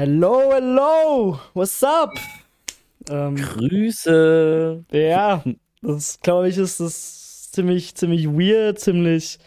[0.00, 2.18] Hello, hello, what's up?
[3.10, 4.82] Ähm, Grüße.
[4.92, 5.44] Ja,
[5.82, 9.38] das glaube ich ist das ziemlich, ziemlich weird, ziemlich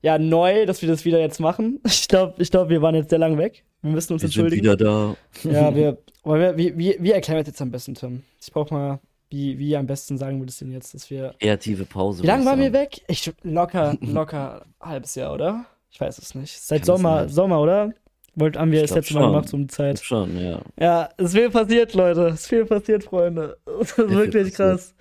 [0.00, 1.80] ja neu, dass wir das wieder jetzt machen.
[1.86, 3.62] Ich glaube, ich glaube, wir waren jetzt sehr lange weg.
[3.82, 4.64] Wir müssen uns wir entschuldigen.
[4.64, 5.50] Sind wieder da.
[5.50, 8.22] Ja, wir, wir, wie, wie, wie erklären wir das jetzt am besten, Tim?
[8.40, 11.34] Ich brauche mal, wie, wie am besten sagen wir das denn jetzt, dass wir.
[11.38, 12.22] Kreative Pause.
[12.22, 13.02] Wie lange waren wir weg?
[13.06, 15.66] Ich locker, locker halbes Jahr, oder?
[15.90, 16.58] Ich weiß es nicht.
[16.58, 17.92] Seit Sommer, Sommer, oder?
[18.36, 20.00] Wollt, haben wir das letzte Mal gemacht um die Zeit.
[20.00, 20.60] Schon, ja.
[20.78, 22.28] Ja, es ist viel passiert, Leute.
[22.28, 23.56] Es ist viel passiert, Freunde.
[23.66, 24.94] Das ist wirklich krass.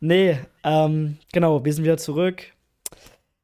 [0.00, 2.44] Nee, ähm, genau, wir sind wieder zurück.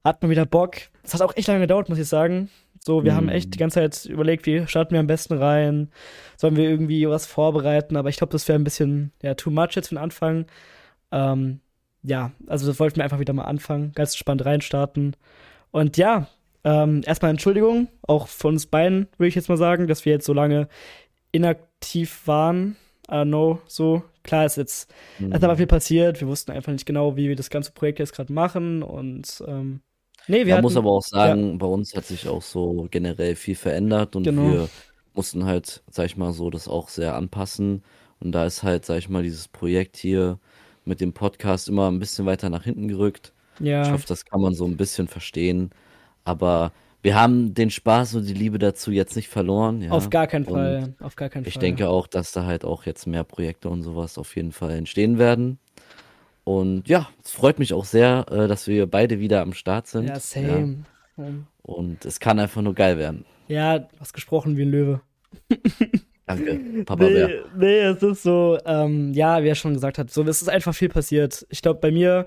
[0.05, 0.77] Hat mal wieder Bock.
[1.03, 2.51] Es hat auch echt lange gedauert, muss ich sagen.
[2.85, 3.17] So, wir mm.
[3.17, 5.91] haben echt die ganze Zeit überlegt, wie starten wir am besten rein?
[6.37, 7.97] Sollen wir irgendwie was vorbereiten?
[7.97, 10.47] Aber ich glaube, das wäre ein bisschen, ja, too much jetzt für den Anfang.
[11.11, 11.61] Ähm,
[12.03, 15.17] ja, also das wollten wir einfach wieder mal anfangen, ganz spannend reinstarten.
[15.71, 16.29] Und ja,
[16.65, 20.27] ähm, erstmal Entschuldigung, auch von uns beiden, würde ich jetzt mal sagen, dass wir jetzt
[20.27, 20.69] so lange
[21.33, 22.77] inaktiv waren.
[23.09, 24.03] Don't know, so.
[24.23, 25.33] Klar ist jetzt, mhm.
[25.33, 26.21] es ist aber viel passiert.
[26.21, 29.81] Wir wussten einfach nicht genau, wie wir das ganze Projekt jetzt gerade machen und ähm,
[30.27, 31.57] nee, wir Man hatten, muss aber auch sagen, ja.
[31.59, 34.51] bei uns hat sich auch so generell viel verändert und genau.
[34.51, 34.69] wir
[35.13, 37.83] mussten halt, sag ich mal so, das auch sehr anpassen.
[38.21, 40.39] Und da ist halt, sag ich mal, dieses Projekt hier
[40.87, 43.33] mit dem Podcast immer ein bisschen weiter nach hinten gerückt.
[43.61, 43.83] Ja.
[43.83, 45.71] Ich hoffe, das kann man so ein bisschen verstehen.
[46.25, 46.73] Aber
[47.03, 49.83] wir haben den Spaß und die Liebe dazu jetzt nicht verloren.
[49.83, 49.91] Ja.
[49.91, 50.95] Auf gar keinen Fall.
[51.01, 51.61] Auf gar keinen ich Fall.
[51.61, 55.19] denke auch, dass da halt auch jetzt mehr Projekte und sowas auf jeden Fall entstehen
[55.19, 55.59] werden.
[56.45, 60.09] Und ja, es freut mich auch sehr, äh, dass wir beide wieder am Start sind.
[60.09, 60.85] Ja, same.
[61.17, 61.25] Ja.
[61.63, 63.25] Und es kann einfach nur geil werden.
[63.49, 65.01] Ja, du hast gesprochen wie ein Löwe.
[66.27, 66.55] Danke,
[66.87, 67.45] Papa nee, Bär.
[67.57, 70.75] Nee, es ist so, ähm, ja, wie er schon gesagt hat, so, es ist einfach
[70.75, 71.47] viel passiert.
[71.51, 72.27] Ich glaube, bei mir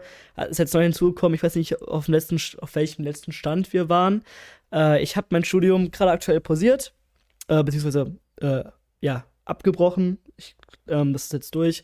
[0.50, 3.89] ist jetzt neu hinzugekommen, ich weiß nicht, auf, dem letzten, auf welchem letzten Stand wir
[3.89, 4.23] waren.
[4.72, 6.94] Äh, ich habe mein Studium gerade aktuell pausiert,
[7.48, 8.64] äh, beziehungsweise, äh,
[9.02, 10.20] ja, abgebrochen.
[10.36, 10.56] Ich,
[10.88, 11.84] ähm, das ist jetzt durch.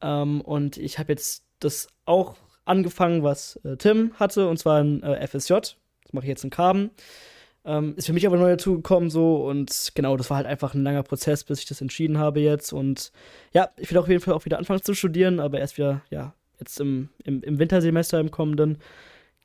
[0.00, 5.02] Ähm, und ich habe jetzt das auch angefangen, was äh, Tim hatte, und zwar ein
[5.02, 5.54] äh, FSJ.
[5.54, 5.76] Das
[6.12, 6.90] mache ich jetzt in Carbon.
[7.64, 10.82] Ähm, ist für mich aber neu dazugekommen so und genau, das war halt einfach ein
[10.82, 12.72] langer Prozess, bis ich das entschieden habe jetzt.
[12.72, 13.12] Und
[13.52, 16.34] ja, ich will auf jeden Fall auch wieder anfangen zu studieren, aber erst wieder, ja,
[16.58, 18.78] jetzt im, im, im Wintersemester im kommenden.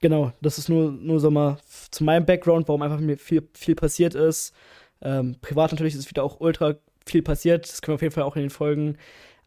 [0.01, 1.57] Genau, das ist nur, nur so mal
[1.91, 4.53] zu meinem Background, warum einfach mir viel, viel passiert ist.
[5.01, 6.75] Ähm, privat natürlich ist wieder auch ultra
[7.05, 7.67] viel passiert.
[7.67, 8.97] Das können wir auf jeden Fall auch in den Folgen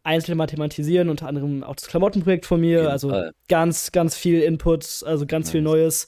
[0.03, 2.89] einzeln mal thematisieren, unter anderem auch das Klamottenprojekt von mir.
[2.89, 3.31] Also Fall.
[3.47, 5.51] ganz, ganz viel Input, also ganz nice.
[5.51, 6.07] viel Neues.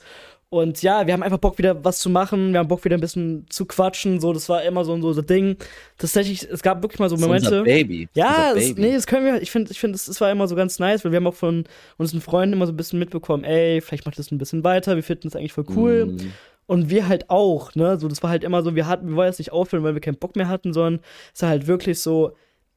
[0.54, 2.52] Und ja, wir haben einfach Bock, wieder was zu machen.
[2.52, 4.20] Wir haben Bock, wieder ein bisschen zu quatschen.
[4.20, 5.56] So, das war immer so ein so, so Ding.
[5.98, 7.46] Tatsächlich, es gab wirklich mal so Momente.
[7.46, 8.10] Das ist unser Baby.
[8.16, 8.82] Ja, das, Baby.
[8.82, 9.42] nee, das können wir.
[9.42, 11.36] Ich finde, ich finde, das, das war immer so ganz nice, weil wir haben auch
[11.36, 11.64] von
[11.98, 14.98] unseren Freunden immer so ein bisschen mitbekommen, ey, vielleicht macht das ein bisschen weiter.
[14.98, 16.08] Wir finden das eigentlich voll cool.
[16.08, 16.34] Mm.
[16.68, 17.98] Und wir halt auch, ne?
[17.98, 20.02] So, das war halt immer so, wir hatten, wir wollen jetzt nicht aufhören, weil wir
[20.02, 21.00] keinen Bock mehr hatten, sondern
[21.34, 22.36] es war halt wirklich so,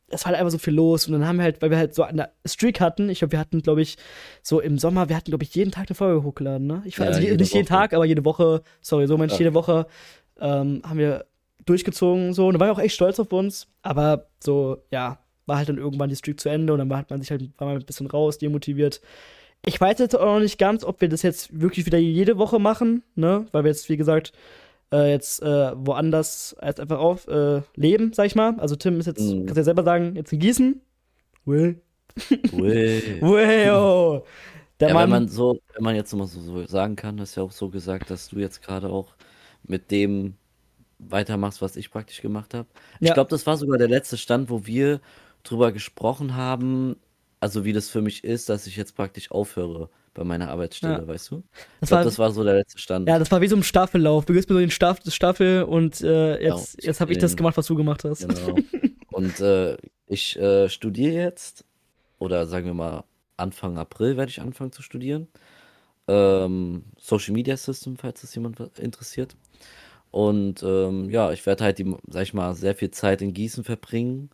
[0.09, 1.07] es war halt einfach so viel los.
[1.07, 3.39] Und dann haben wir halt, weil wir halt so eine Streak hatten, ich glaube, wir
[3.39, 3.97] hatten, glaube ich,
[4.43, 6.83] so im Sommer, wir hatten, glaube ich, jeden Tag eine Folge hochgeladen, ne?
[6.85, 7.59] Ich, ja, also jede nicht Woche.
[7.59, 9.39] jeden Tag, aber jede Woche, sorry, so Mensch, ja.
[9.41, 9.87] jede Woche
[10.41, 11.27] ähm, haben wir
[11.67, 12.49] durchgezogen, so.
[12.49, 13.67] Und da war ich auch echt stolz auf uns.
[13.83, 17.21] Aber so, ja, war halt dann irgendwann die Streak zu Ende und dann hat man
[17.21, 19.01] sich halt, war man ein bisschen raus, demotiviert.
[19.67, 22.59] Ich weiß jetzt auch noch nicht ganz, ob wir das jetzt wirklich wieder jede Woche
[22.59, 23.47] machen, ne?
[23.53, 24.33] Weil wir jetzt, wie gesagt,
[24.93, 28.59] äh, jetzt äh, woanders als einfach auf äh, leben, sag ich mal.
[28.59, 29.47] Also Tim ist jetzt, mm.
[29.47, 30.81] kannst du ja selber sagen, jetzt in Gießen.
[31.45, 31.81] Will.
[32.53, 33.03] Will.
[33.21, 34.25] Will, oh.
[34.81, 37.37] Der ja, Mann, wenn man so, wenn man jetzt mal so, so sagen kann, hast
[37.37, 39.15] ja auch so gesagt, dass du jetzt gerade auch
[39.63, 40.35] mit dem
[40.99, 42.69] weitermachst, was ich praktisch gemacht habe.
[43.01, 43.09] Ja.
[43.09, 45.01] Ich glaube, das war sogar der letzte Stand, wo wir
[45.43, 46.97] drüber gesprochen haben,
[47.41, 51.07] also wie das für mich ist, dass ich jetzt praktisch aufhöre bei meiner Arbeitsstelle, ja.
[51.07, 51.43] weißt du?
[51.81, 53.09] Ich glaube, das war so der letzte Stand.
[53.09, 54.25] Ja, das war wie so ein Staffellauf.
[54.25, 57.37] Du gehst mir so den Staff, Staffel und äh, jetzt, ja, jetzt habe ich das
[57.37, 58.27] gemacht, was du gemacht hast.
[58.27, 58.57] Genau.
[59.11, 59.77] und äh,
[60.07, 61.65] ich äh, studiere jetzt,
[62.19, 63.05] oder sagen wir mal,
[63.37, 65.29] Anfang April werde ich anfangen zu studieren.
[66.07, 69.37] Ähm, Social Media System, falls das jemand interessiert.
[70.11, 73.65] Und ähm, ja, ich werde halt, die, sag ich mal, sehr viel Zeit in Gießen
[73.65, 74.31] verbringen,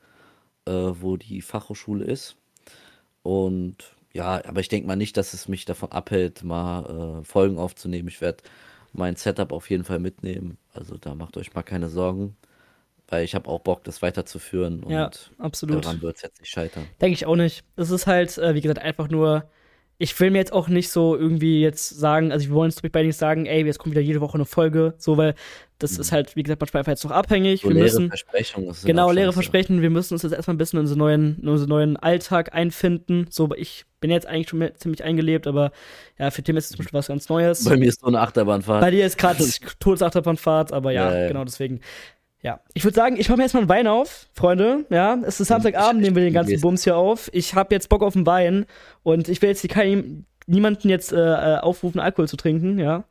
[0.67, 2.37] äh, wo die Fachhochschule ist.
[3.23, 3.77] Und
[4.13, 8.09] ja, aber ich denke mal nicht, dass es mich davon abhält, mal äh, Folgen aufzunehmen.
[8.09, 8.43] Ich werde
[8.93, 10.59] mein Setup auf jeden Fall mitnehmen.
[10.75, 12.37] Also da macht euch mal keine Sorgen.
[13.09, 14.85] Weil ich habe auch Bock, das weiterzuführen.
[14.85, 15.85] Und ja, absolut.
[15.85, 16.87] daran wird es jetzt nicht scheitern.
[17.01, 17.65] Denke ich auch nicht.
[17.77, 19.49] Es ist halt, äh, wie gesagt, einfach nur
[20.01, 23.03] ich will mir jetzt auch nicht so irgendwie jetzt sagen, also wir wollen jetzt bei
[23.03, 25.35] nicht sagen, ey, jetzt kommt wieder jede Woche eine Folge, so, weil
[25.79, 26.01] das mhm.
[26.01, 27.61] ist halt, wie gesagt, manchmal einfach jetzt noch abhängig.
[27.61, 28.75] So wir leere müssen, Versprechungen.
[28.85, 29.83] Genau, leere Versprechen.
[29.83, 33.27] Wir müssen uns jetzt erstmal ein bisschen in unseren neuen, in unseren neuen Alltag einfinden.
[33.29, 35.71] So, ich bin jetzt eigentlich schon ziemlich eingelebt, aber
[36.19, 37.65] ja, für Tim ist es zum Beispiel was ganz Neues.
[37.65, 38.81] Bei mir ist nur eine Achterbahnfahrt.
[38.81, 39.45] Bei dir ist gerade
[39.81, 41.81] Todesachterbahnfahrt, aber ja, ja, ja, genau deswegen.
[42.43, 44.87] Ja, ich würde sagen, ich mache mir erstmal einen Wein auf, Freunde.
[44.89, 47.29] Ja, es ist Samstagabend, nehmen wir den ganzen Bums hier auf.
[47.33, 48.67] Ich habe jetzt Bock auf einen Wein
[49.03, 53.05] und ich will jetzt kein, niemanden jetzt äh, aufrufen, Alkohol zu trinken, ja.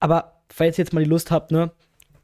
[0.00, 1.70] Aber falls ihr jetzt mal die Lust habt, ne,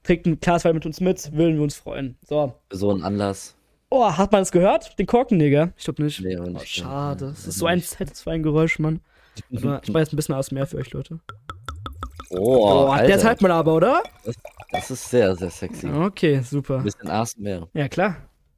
[0.03, 2.17] trinkt ein Glas Wein mit uns mit, würden wir uns freuen.
[2.27, 2.55] So.
[2.71, 3.55] So ein Anlass.
[3.91, 4.99] Oh, hat man das gehört?
[4.99, 5.73] Den Korken, Digga?
[5.77, 6.21] Ich glaube nicht.
[6.21, 7.27] Nee, oh, nicht schade.
[7.27, 9.01] Das ist so ein Geräusch, Mann.
[9.57, 11.21] Aber ich mache jetzt ein bisschen ASMR für euch, Leute.
[12.31, 14.03] Oh, oh der teilt man aber, oder?
[14.25, 14.37] Das,
[14.71, 15.89] das, ist sehr, sehr sexy.
[15.89, 16.79] Okay, super.
[16.79, 17.69] Ein bisschen ASMR.
[17.75, 18.17] Ja, klar.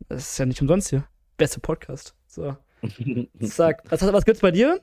[0.09, 1.05] Das ist ja nicht umsonst hier.
[1.37, 2.15] Beste Podcast.
[2.27, 2.57] So.
[3.41, 4.81] Sag, was, was gibt's bei dir?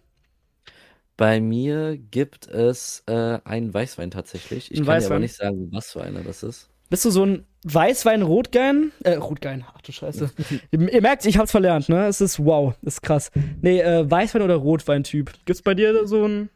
[1.16, 4.72] Bei mir gibt es äh, einen Weißwein tatsächlich.
[4.72, 5.10] Ich ein kann Weißwein.
[5.10, 6.70] dir aber nicht sagen, was für einer das ist.
[6.90, 8.92] Bist du so ein Weißwein-Rotgein?
[9.04, 10.32] Äh, Rotgein, ach du Scheiße.
[10.72, 12.08] ihr, ihr, merkt, ich hab's verlernt, ne?
[12.08, 13.32] Es ist wow, das ist krass.
[13.62, 15.32] Nee, äh, Weißwein- oder Rotwein-Typ.
[15.46, 16.50] Gibt's bei dir so ein.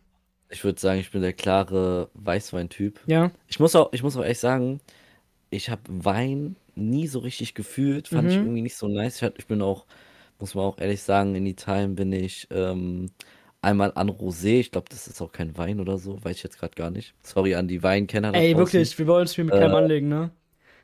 [0.49, 3.01] Ich würde sagen, ich bin der klare Weißwein-Typ.
[3.05, 3.31] Ja.
[3.47, 4.79] Ich muss auch, ich muss auch echt sagen,
[5.49, 8.07] ich habe Wein nie so richtig gefühlt.
[8.07, 8.29] Fand mhm.
[8.29, 9.21] ich irgendwie nicht so nice.
[9.21, 9.85] Ich, ich bin auch,
[10.39, 13.07] muss man auch ehrlich sagen, in Italien bin ich ähm,
[13.61, 14.59] einmal an Rosé.
[14.59, 17.13] Ich glaube, das ist auch kein Wein oder so, weiß ich jetzt gerade gar nicht.
[17.23, 18.33] Sorry an die Weinkenner.
[18.33, 20.31] Ey, wirklich, wir wollen es mit keinem äh, anlegen, ne?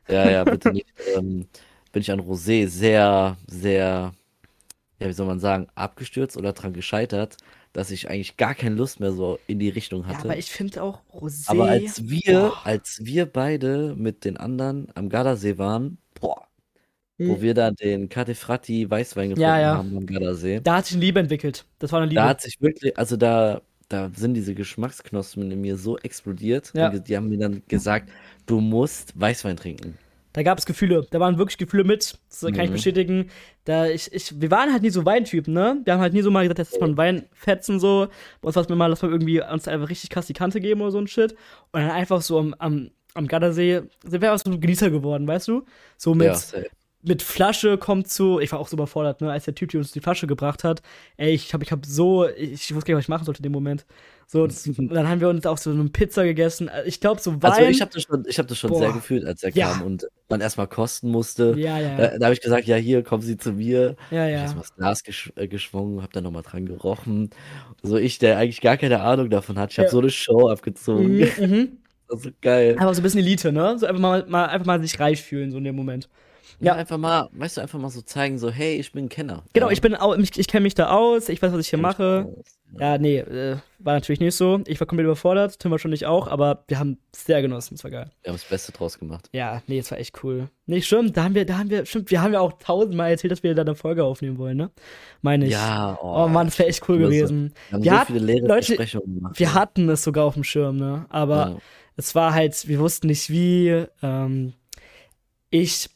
[0.09, 0.87] Ja, ja, bitte nicht.
[1.15, 1.47] ähm,
[1.91, 4.13] bin ich an Rosé sehr, sehr,
[4.99, 7.37] ja, wie soll man sagen, abgestürzt oder dran gescheitert,
[7.73, 10.19] dass ich eigentlich gar keine Lust mehr so in die Richtung hatte.
[10.19, 11.49] Ja, aber ich finde auch Rosé.
[11.49, 12.61] Aber als wir, boah.
[12.63, 16.47] als wir beide mit den anderen am Gardasee waren, boah,
[17.17, 17.41] wo hm.
[17.41, 19.77] wir da den Catefratti Weißwein getrunken ja, ja.
[19.77, 20.61] haben am Gardasee.
[20.63, 21.65] Da hat sich eine Liebe entwickelt.
[21.79, 22.21] Das war eine Liebe.
[22.21, 26.71] Da hat sich wirklich, also da, da sind diese Geschmacksknospen in mir so explodiert.
[26.75, 26.89] Ja.
[26.89, 28.09] Die haben mir dann gesagt,
[28.45, 29.97] du musst Weißwein trinken.
[30.33, 31.07] Da gab es Gefühle.
[31.11, 32.17] Da waren wirklich Gefühle mit.
[32.29, 32.61] Das kann mhm.
[32.61, 33.29] ich bestätigen.
[33.65, 35.79] Da ich, ich, wir waren halt nie so Weintypen, ne?
[35.83, 38.07] Wir haben halt nie so mal gesagt, dass man Wein fetzen so.
[38.41, 40.59] Bei uns war es mir mal, dass wir irgendwie uns einfach richtig krass die Kante
[40.59, 41.33] geben oder so ein Shit.
[41.71, 45.27] Und dann einfach so am, am, am Gardasee sind wir einfach so ein Genießer geworden,
[45.27, 45.65] weißt du?
[45.97, 46.61] So mit, ja,
[47.03, 49.91] mit Flasche kommt zu, ich war auch so überfordert, ne, als der Typ, der uns
[49.91, 50.81] die Flasche gebracht hat.
[51.17, 53.39] Ey, ich habe ich hab so, ich, ich wusste gar nicht, was ich machen sollte
[53.39, 53.85] in dem Moment.
[54.33, 56.67] So, das, dann haben wir uns auch so eine Pizza gegessen.
[56.85, 57.51] Ich glaube, so Wein.
[57.51, 59.73] Also ich habe das schon, ich hab das schon sehr gefühlt, als er ja.
[59.73, 61.53] kam und man erstmal kosten musste.
[61.55, 61.95] Ja, ja.
[61.95, 63.95] Da, da habe ich gesagt, ja, hier, kommen Sie zu mir.
[64.09, 64.45] Ja, ja.
[64.45, 67.29] Ich habe das Glas gesch äh, geschwungen, habe dann nochmal dran gerochen.
[67.83, 69.71] So ich, der eigentlich gar keine Ahnung davon hat.
[69.71, 69.91] Ich habe ja.
[69.91, 71.17] so eine Show abgezogen.
[71.17, 71.71] Mhm, mhm.
[72.09, 72.75] Das ist so geil.
[72.79, 73.77] Aber so ein bisschen Elite, ne?
[73.77, 76.09] So einfach mal, mal, einfach mal sich reich fühlen, so in dem Moment.
[76.59, 79.43] Ja, einfach mal, weißt du, einfach mal so zeigen, so, hey, ich bin ein Kenner.
[79.53, 81.79] Genau, ich bin auch, ich, ich kenne mich da aus, ich weiß, was ich hier
[81.79, 82.27] mache.
[82.27, 82.43] Ja.
[82.79, 84.61] Ja, nee, äh, war natürlich nicht so.
[84.65, 87.91] Ich war komplett überfordert, Tim wahrscheinlich auch, aber wir haben es sehr genossen, es war
[87.91, 88.11] geil.
[88.21, 89.29] Wir haben das Beste draus gemacht.
[89.33, 90.49] Ja, nee, es war echt cool.
[90.65, 93.31] Nee, stimmt, da haben wir, da haben wir, stimmt, wir haben ja auch tausendmal erzählt,
[93.31, 94.71] dass wir da eine Folge aufnehmen wollen, ne?
[95.21, 95.51] Meine ich.
[95.51, 97.53] Ja, oh, oh Mann, das wäre echt cool gewesen.
[97.69, 99.39] wir haben wir so hatten, Leute, gemacht.
[99.39, 101.05] Wir hatten es sogar auf dem Schirm, ne?
[101.09, 101.57] Aber ja.
[101.97, 103.85] es war halt, wir wussten nicht wie.
[104.01, 104.53] Ähm,
[105.49, 105.89] ich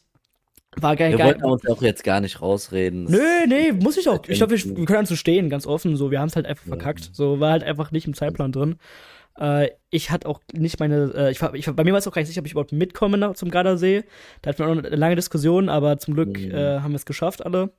[0.82, 1.16] war geil.
[1.16, 3.04] Wir wollten uns auch jetzt gar nicht rausreden.
[3.04, 4.20] Nö, nee, muss ich auch.
[4.28, 5.96] Ich glaube, wir, wir, können dazu stehen, ganz offen.
[5.96, 7.10] So, wir haben es halt einfach verkackt.
[7.12, 8.76] So, war halt einfach nicht im Zeitplan drin.
[9.38, 12.12] Äh, ich hatte auch nicht meine, äh, ich war, ich, bei mir war es auch
[12.12, 14.04] gar nicht sicher, ob ich überhaupt mitkomme zum Gardasee.
[14.42, 16.50] Da hatten wir auch eine lange Diskussion, aber zum Glück mhm.
[16.50, 17.70] äh, haben wir es geschafft, alle.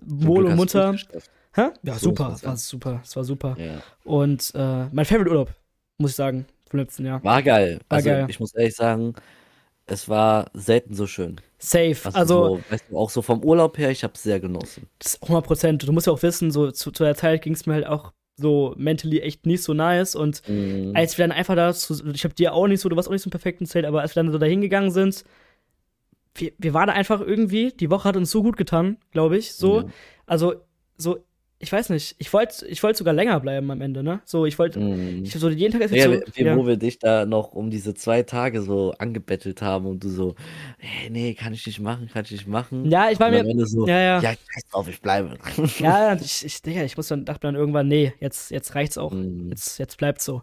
[0.00, 0.94] Wohl und munter.
[1.54, 1.70] Hä?
[1.82, 3.56] Ja, so super, es war super, es war super.
[3.58, 3.82] Ja.
[4.04, 5.50] Und äh, mein Favorite Urlaub,
[5.96, 7.22] muss ich sagen, vom letzten Jahr.
[7.24, 7.80] War geil.
[7.88, 8.26] War also, geil.
[8.28, 9.14] ich muss ehrlich sagen,
[9.88, 11.40] es war selten so schön.
[11.58, 11.96] Safe.
[12.04, 14.86] Also, also so, weißt du, auch so vom Urlaub her, ich habe es sehr genossen.
[15.22, 15.88] 100 Prozent.
[15.88, 18.12] Du musst ja auch wissen, so zu, zu der Zeit ging es mir halt auch
[18.36, 20.14] so mentally echt nicht so nice.
[20.14, 20.92] Und mm.
[20.94, 23.22] als wir dann einfach da, ich habe dir auch nicht so, du warst auch nicht
[23.22, 25.24] so im perfekten Zelt, aber als wir dann so da hingegangen sind,
[26.34, 29.54] wir, wir waren einfach irgendwie, die Woche hat uns so gut getan, glaube ich.
[29.54, 29.86] So, ja.
[30.26, 30.54] also
[30.96, 31.18] so
[31.60, 34.20] ich weiß nicht, ich wollte ich wollt sogar länger bleiben am Ende, ne?
[34.24, 35.24] So, ich wollte, mm.
[35.24, 36.56] ich so jeden Tag ja, so, wie, ja.
[36.56, 40.36] wo wir dich da noch um diese zwei Tage so angebettelt haben und du so,
[40.78, 42.88] hey, nee, kann ich nicht machen, kann ich nicht machen.
[42.88, 44.20] Ja, ich war mir, so, ja, ja.
[44.20, 45.36] Ja, scheiß drauf, ich bleibe.
[45.78, 49.12] Ja, ich, ich, Digga, ich muss dann, dachte dann irgendwann, nee, jetzt, jetzt reicht's auch,
[49.12, 49.50] mm.
[49.50, 50.42] jetzt, jetzt bleibt's so.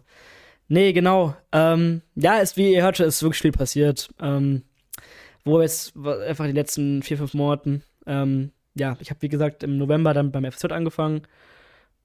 [0.68, 4.62] Nee, genau, ähm, ja, ist, wie ihr hört, ist wirklich viel passiert, ähm,
[5.44, 9.78] wo jetzt einfach die letzten vier, fünf Monaten, ähm, ja, ich habe wie gesagt im
[9.78, 11.22] November dann beim FZ angefangen.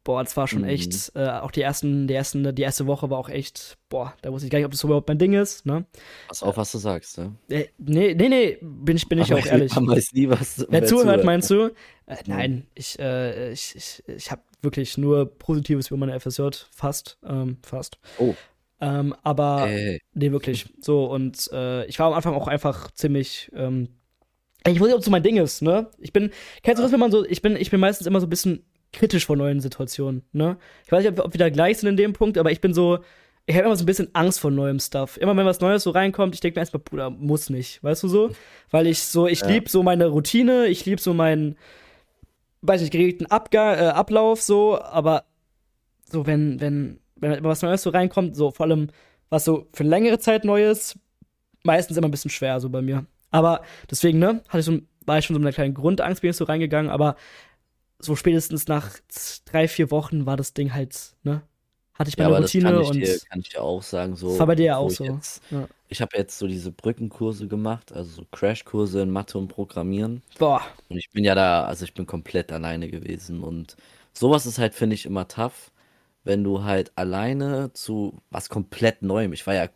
[0.03, 0.69] Boah, das war schon mhm.
[0.69, 4.31] echt, äh, auch die ersten, die ersten, die erste Woche war auch echt, boah, da
[4.31, 5.85] wusste ich gar nicht, ob das überhaupt mein Ding ist, ne?
[6.27, 7.35] Pass auf, was du sagst, ne?
[7.49, 9.75] Äh, nee, nee, nee, bin ich, bin ich auch ehrlich.
[9.75, 10.65] Man weiß nie, was.
[10.69, 11.65] Wer, zuhört, zuhört, meinst du?
[12.07, 17.19] Äh, nein, ich, äh, ich, ich, ich habe wirklich nur Positives über meine FSJ, fast,
[17.23, 17.99] ähm, fast.
[18.17, 18.33] Oh.
[18.79, 20.01] Ähm, aber, Ey.
[20.15, 20.65] nee, wirklich.
[20.79, 23.89] So, und äh, ich war am Anfang auch einfach ziemlich, ähm,
[24.67, 25.87] ich weiß nicht, ob so mein Ding ist, ne?
[25.99, 26.31] Ich bin,
[26.63, 28.63] kennst du das, wenn man so, ich bin, ich bin meistens immer so ein bisschen
[28.93, 30.57] kritisch vor neuen Situationen, ne?
[30.85, 32.73] Ich weiß nicht, ob, ob wir da gleich sind in dem Punkt, aber ich bin
[32.73, 32.99] so,
[33.47, 35.17] ich habe immer so ein bisschen Angst vor neuem Stuff.
[35.17, 38.07] Immer wenn was Neues so reinkommt, ich denke mir erstmal, Bruder, muss nicht, weißt du
[38.07, 38.29] so?
[38.69, 39.47] Weil ich so, ich ja.
[39.47, 41.57] liebe so meine Routine, ich liebe so meinen,
[42.61, 45.25] weiß ich, geregelten Abga äh, Ablauf so, aber
[46.11, 48.89] so, wenn, wenn, wenn immer was Neues so reinkommt, so vor allem
[49.29, 50.99] was so für längere Zeit Neues,
[51.63, 53.05] meistens immer ein bisschen schwer so bei mir.
[53.31, 56.29] Aber deswegen, ne, hatte ich so, war ich schon so mit einer kleinen Grundangst, bin
[56.29, 57.15] ich so reingegangen, aber
[57.99, 58.91] so spätestens nach
[59.45, 61.41] drei, vier Wochen war das Ding halt, ne,
[61.93, 64.15] hatte ich meine ja, Routine das kann ich und dir, kann ich dir auch sagen.
[64.15, 65.03] So, das war bei dir ja auch so.
[65.03, 65.67] Jetzt, ja.
[65.87, 70.23] Ich habe jetzt so diese Brückenkurse gemacht, also so Crashkurse in Mathe und Programmieren.
[70.39, 70.61] Boah.
[70.89, 73.75] Und ich bin ja da, also ich bin komplett alleine gewesen und
[74.13, 75.71] sowas ist halt, finde ich, immer tough,
[76.23, 79.33] wenn du halt alleine zu was komplett Neuem.
[79.33, 79.67] Ich war ja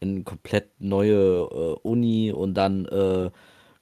[0.00, 3.30] in komplett neue äh, Uni und dann äh,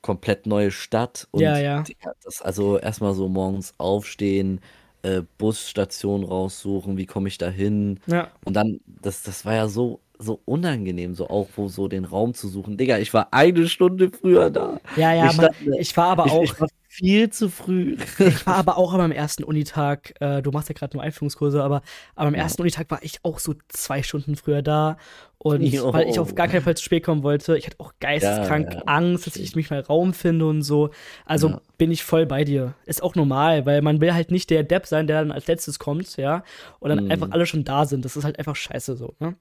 [0.02, 1.82] komplett neue Stadt und ja, ja.
[2.24, 4.60] das also erstmal so morgens aufstehen,
[5.02, 8.00] äh, Busstation raussuchen, wie komme ich da hin?
[8.06, 8.30] Ja.
[8.44, 12.34] Und dann, das, das war ja so, so unangenehm, so auch wo so den Raum
[12.34, 12.76] zu suchen.
[12.76, 14.80] Digga, ich war eine Stunde früher da.
[14.96, 16.42] Ja, ja, ich, man, ich war aber ich, auch.
[16.42, 17.96] Ich war viel zu früh.
[18.18, 21.82] Ich war aber auch am ersten Unitag, äh, du machst ja gerade nur Einführungskurse, aber,
[22.14, 22.64] aber am ersten ja.
[22.64, 24.96] Unitag war ich auch so zwei Stunden früher da.
[25.38, 25.92] Und jo.
[25.92, 28.78] weil ich auf gar keinen Fall zu spät kommen wollte, ich hatte auch geisteskrank ja,
[28.78, 28.82] ja.
[28.86, 30.90] Angst, dass ich mich mal Raum finde und so.
[31.26, 32.74] Also bin ich voll bei dir.
[32.86, 35.80] Ist auch normal, weil man will halt nicht der Depp sein, der dann als letztes
[35.80, 36.44] kommt, ja.
[36.78, 37.10] Und dann mhm.
[37.10, 38.04] einfach alle schon da sind.
[38.04, 39.34] Das ist halt einfach scheiße so, ne?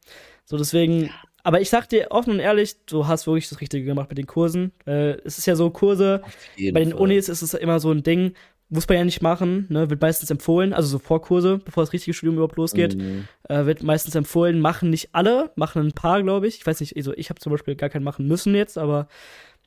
[0.45, 1.11] So, deswegen
[1.43, 4.27] aber ich sag dir offen und ehrlich, du hast wirklich das Richtige gemacht mit den
[4.27, 4.71] Kursen.
[4.85, 6.21] Äh, es ist ja so, Kurse,
[6.57, 7.01] bei den Fall.
[7.01, 8.33] Unis ist es immer so ein Ding,
[8.69, 9.89] muss man ja nicht machen, ne?
[9.89, 13.27] wird meistens empfohlen, also so Vorkurse, bevor das richtige Studium überhaupt losgeht, mhm.
[13.47, 16.55] äh, wird meistens empfohlen, machen nicht alle, machen ein paar, glaube ich.
[16.57, 19.07] Ich weiß nicht, also ich habe zum Beispiel gar keinen machen müssen jetzt, aber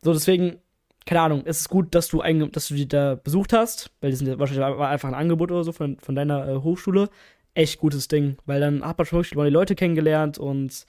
[0.02, 0.56] so deswegen,
[1.04, 4.10] keine Ahnung, es ist gut, dass du, ein, dass du die da besucht hast, weil
[4.10, 7.08] die sind ja wahrscheinlich einfach ein Angebot oder so von, von deiner äh, Hochschule.
[7.54, 10.84] Echt gutes Ding, weil dann hat man schon wirklich die Leute kennengelernt und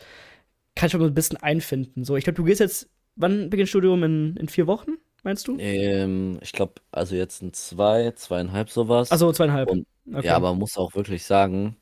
[0.78, 2.04] kann schon mal ein bisschen einfinden.
[2.04, 4.04] So, ich glaube, du gehst jetzt, wann beginnt Studium?
[4.04, 4.92] In, in vier Wochen,
[5.24, 5.58] meinst du?
[5.60, 9.12] Ähm, ich glaube, also jetzt in zwei, zweieinhalb sowas.
[9.12, 9.70] Also zweieinhalb.
[9.70, 10.28] Und, okay.
[10.28, 11.76] Ja, aber man muss auch wirklich sagen,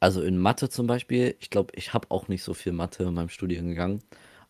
[0.00, 3.14] also in Mathe zum Beispiel, ich glaube, ich habe auch nicht so viel Mathe in
[3.14, 4.02] meinem Studiengang,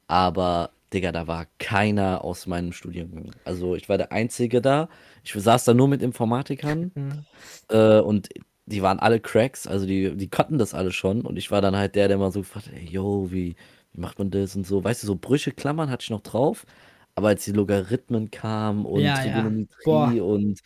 [0.09, 3.33] aber Digga, da war keiner aus meinem Studiengang.
[3.45, 4.89] Also ich war der Einzige da.
[5.25, 7.25] Ich saß da nur mit Informatikern mhm.
[7.69, 8.29] äh, und
[8.67, 11.23] die waren alle Cracks, also die, die konnten das alle schon.
[11.23, 13.57] Und ich war dann halt der, der mal so gefragt hat, ey, yo, wie,
[13.93, 14.83] wie macht man das und so.
[14.83, 16.67] Weißt du, so Brüche, Klammern hatte ich noch drauf.
[17.15, 20.23] Aber als die Logarithmen kamen und ja, Trigonometrie ja.
[20.23, 20.61] und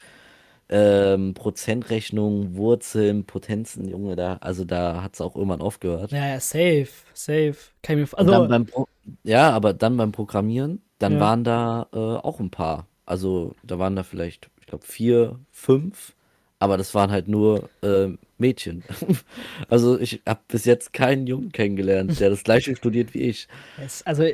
[0.69, 6.11] ähm, Prozentrechnung, Wurzeln, Potenzen, Junge, da, also da hat es auch irgendwann aufgehört.
[6.11, 7.57] Ja, ja, safe, safe.
[7.83, 8.87] Kann ich mir, also,
[9.25, 11.21] ja, aber dann beim Programmieren, dann ja.
[11.21, 12.87] waren da äh, auch ein paar.
[13.05, 16.15] Also da waren da vielleicht, ich glaube, vier, fünf
[16.61, 18.85] aber das waren halt nur äh, Mädchen.
[19.69, 23.49] also ich habe bis jetzt keinen Jungen kennengelernt, der das gleiche studiert wie ich.
[23.83, 24.25] Es, also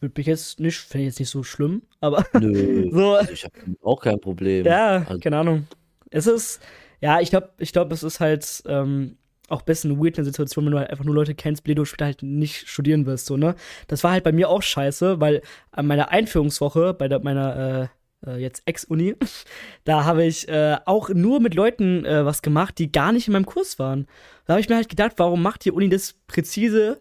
[0.00, 3.14] würde mich jetzt nicht, finde ich jetzt nicht so schlimm, aber Nö, so.
[3.14, 4.64] Also ich habe auch kein Problem.
[4.64, 5.66] Ja, also, keine Ahnung.
[6.10, 6.60] Es ist,
[7.00, 9.16] ja, ich glaube, ich glaube, es ist halt ähm,
[9.48, 11.84] auch ein bisschen weird eine Situation, wenn du halt einfach nur Leute kennst, die du
[11.84, 13.56] später halt nicht studieren wirst, so, ne?
[13.88, 17.88] Das war halt bei mir auch scheiße, weil an meiner Einführungswoche bei der, meiner äh,
[18.26, 19.16] äh, jetzt Ex-Uni,
[19.84, 23.32] da habe ich äh, auch nur mit Leuten äh, was gemacht, die gar nicht in
[23.32, 24.06] meinem Kurs waren.
[24.46, 27.00] Da habe ich mir halt gedacht, warum macht die Uni das präzise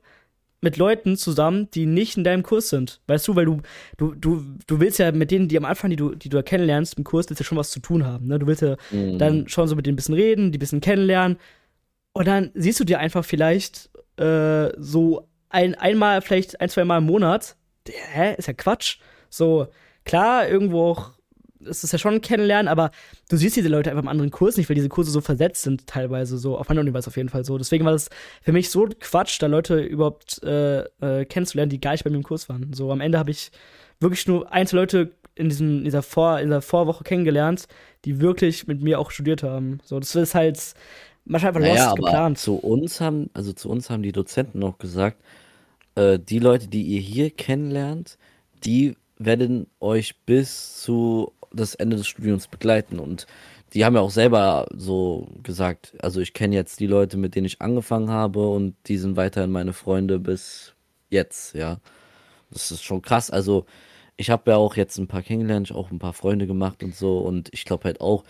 [0.62, 3.02] mit Leuten zusammen, die nicht in deinem Kurs sind?
[3.08, 3.62] Weißt du, weil du,
[3.98, 6.44] du, du, du willst ja mit denen, die am Anfang, die du, die du da
[6.44, 8.28] kennenlernst im Kurs, willst ja schon was zu tun haben.
[8.28, 8.38] Ne?
[8.40, 9.18] Du willst ja mhm.
[9.18, 11.38] dann schon so mit denen ein bisschen reden, die ein bisschen kennenlernen.
[12.14, 17.00] Und dann siehst du dir einfach vielleicht äh, so ein, einmal, vielleicht ein, zwei Mal
[17.00, 17.56] im Monat.
[17.88, 18.36] Hä?
[18.38, 19.00] Ist ja Quatsch.
[19.30, 19.68] So,
[20.06, 21.12] klar, irgendwo auch
[21.66, 22.92] ist es ja schon ein Kennenlernen, aber
[23.30, 25.88] du siehst diese Leute einfach im anderen Kurs nicht, weil diese Kurse so versetzt sind,
[25.88, 26.58] teilweise so.
[26.58, 27.58] Auf meiner Uni war es auf jeden Fall so.
[27.58, 28.10] Deswegen war das
[28.42, 32.18] für mich so Quatsch, da Leute überhaupt äh, äh, kennenzulernen, die gar nicht bei mir
[32.18, 32.74] im Kurs waren.
[32.74, 33.52] So am Ende habe ich
[34.00, 37.68] wirklich nur ein, zwei Leute in, diesem, dieser, Vor, in dieser Vorwoche kennengelernt,
[38.06, 39.80] die wirklich mit mir auch studiert haben.
[39.84, 40.60] So, das ist halt
[41.26, 42.38] manchmal einfach naja, lost geplant.
[42.38, 45.22] Zu uns haben, also zu uns haben die Dozenten noch gesagt,
[45.96, 48.18] äh, die Leute, die ihr hier kennenlernt,
[48.66, 53.00] die werden euch bis zu das Ende des Studiums begleiten.
[53.00, 53.28] Und
[53.74, 57.46] die haben ja auch selber so gesagt, also ich kenne jetzt die Leute, mit denen
[57.46, 60.74] ich angefangen habe und die sind weiterhin meine Freunde bis
[61.10, 61.80] jetzt, ja.
[62.52, 63.32] Das ist schon krass.
[63.32, 63.66] Also
[64.18, 67.20] ich habe ja auch jetzt ein paar kennengelernt, auch ein paar Freunde gemacht und so.
[67.20, 68.24] Und ich glaube halt auch,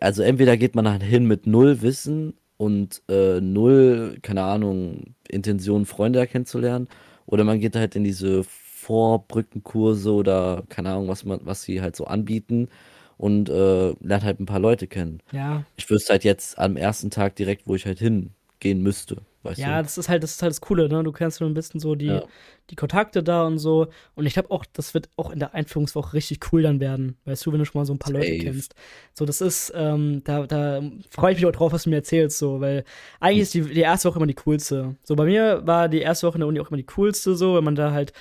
[0.00, 6.26] also entweder geht man hin mit null Wissen und äh, null, keine Ahnung, Intention, Freunde
[6.26, 6.88] kennenzulernen,
[7.26, 8.44] oder man geht halt in diese
[8.84, 12.68] Vorbrückenkurse oder keine Ahnung, was man, was sie halt so anbieten
[13.16, 15.20] und äh, lernt halt ein paar Leute kennen.
[15.32, 15.64] Ja.
[15.76, 19.18] Ich wüsste halt jetzt am ersten Tag direkt, wo ich halt hin gehen müsste.
[19.42, 19.82] Weißt Ja, du?
[19.82, 21.02] das ist halt, das ist halt das Coole, ne?
[21.04, 22.24] Du kennst so ein bisschen so die, Ja.
[22.70, 23.88] die Kontakte da und so.
[24.14, 27.18] Und ich glaube auch, das wird auch in der Einführungswoche richtig cool dann werden.
[27.26, 28.38] Weißt du, wenn du schon mal so ein paar Leute Safe.
[28.38, 28.74] kennst.
[29.12, 32.38] So, das ist, ähm, da, da freue ich mich auch drauf, was du mir erzählst,
[32.38, 32.84] so, weil
[33.20, 34.96] eigentlich ist die, die erste Woche immer die coolste.
[35.04, 37.54] So, bei mir war die erste Woche in der Uni auch immer die coolste, so,
[37.54, 38.14] wenn man da halt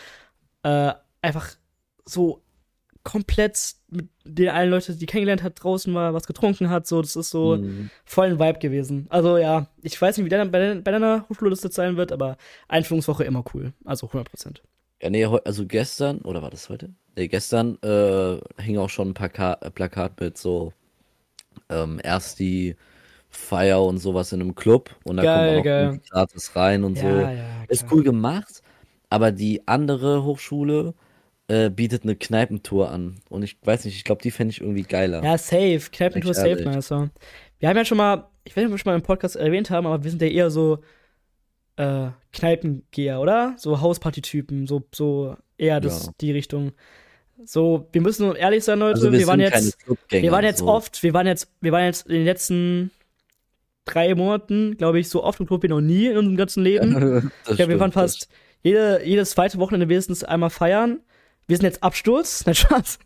[0.64, 1.50] äh, einfach
[2.06, 2.42] so
[3.04, 7.16] komplett mit den allen Leuten, die kennengelernt hat, draußen war, was getrunken hat, so, das
[7.18, 7.90] ist so Mhm.
[8.06, 9.08] voll ein Vibe gewesen.
[9.10, 11.98] Also ja, ich weiß nicht, wie deiner, bei, deiner- bei deiner Hochschule das jetzt sein
[11.98, 12.38] wird, aber
[12.70, 13.74] Einführungswoche immer cool.
[13.84, 14.64] Also 100 Prozent.
[15.02, 16.92] Ja, nee, also gestern, oder war das heute?
[17.18, 20.72] Nee, gestern äh, hing auch schon ein Plaka äh, Plakat mit so
[21.70, 22.76] ähm, erst die
[23.30, 26.00] Feier und sowas in einem Club und da kommt auch geil.
[26.10, 27.06] gratis rein und so.
[27.08, 28.62] Ja, ja, Ist cool gemacht,
[29.14, 30.96] aber die andere Hochschule
[31.48, 33.18] äh, bietet eine Kneipentour an.
[33.30, 35.24] Und ich weiß nicht, ich glaube, die fände ich irgendwie geiler.
[35.24, 35.82] Ja, safe.
[35.92, 37.12] Kneipentour safe nicer.
[37.60, 39.70] Wir haben ja schon mal, ich weiß nicht, ob wir schon mal im Podcast erwähnt
[39.70, 40.80] haben, aber wir sind ja eher so
[41.76, 43.54] äh, Kneipengeher, oder?
[43.58, 46.12] So Hausparty-Typen, so, so eher das, Ja.
[46.20, 46.72] die Richtung.
[47.46, 48.96] So, wir müssen ehrlich sein, Leute.
[48.96, 49.78] Also wir, wir waren jetzt,
[50.10, 50.68] wir waren jetzt so.
[50.68, 52.90] oft, wir waren jetzt, wir waren jetzt in den letzten
[53.86, 57.32] drei Monaten, glaube ich, so oft im Club wie noch nie in unserem ganzen Leben.
[57.48, 58.28] Ich glaube, wir waren fast
[58.64, 61.02] jede, jedes zweite Wochenende wenigstens einmal feiern.
[61.48, 62.98] Wir sind jetzt Absturz, nein, Spaß.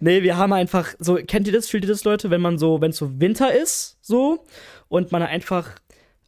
[0.00, 2.80] nee, wir haben einfach so, kennt ihr das, fühlt ihr das, Leute, wenn man so,
[2.80, 4.44] wenn es so Winter ist, so,
[4.88, 5.70] und man einfach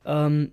[0.06, 0.52] ähm,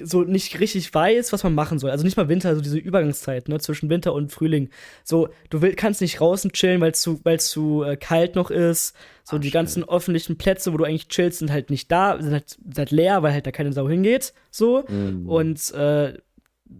[0.00, 1.90] so nicht richtig weiß, was man machen soll.
[1.90, 4.70] Also nicht mal Winter, also diese Übergangszeit, ne, zwischen Winter und Frühling.
[5.04, 8.50] So, du will, kannst nicht draußen chillen, weil es zu, weil's zu äh, kalt noch
[8.50, 8.94] ist.
[9.24, 9.52] So, Ah, die stimmt.
[9.54, 12.90] ganzen öffentlichen Plätze, wo du eigentlich chillst, sind halt nicht da, sind halt, sind halt
[12.92, 14.32] leer, weil halt da keine Sau hingeht.
[14.50, 14.84] So.
[14.88, 15.28] Mhm.
[15.28, 16.14] Und äh,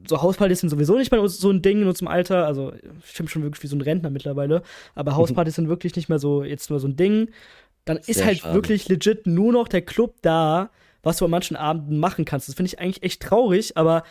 [0.09, 2.47] so Hauspartys sind sowieso nicht mehr so ein Ding in unserem Alter.
[2.47, 2.73] Also,
[3.07, 4.63] ich bin schon wirklich wie so ein Rentner mittlerweile.
[4.95, 7.31] Aber Hauspartys sind wirklich nicht mehr so, jetzt nur so ein Ding.
[7.85, 8.55] Dann ist Sehr halt schade.
[8.55, 10.71] wirklich legit nur noch der Club da,
[11.03, 12.49] was du an manchen Abenden machen kannst.
[12.49, 14.05] Das finde ich eigentlich echt traurig, aber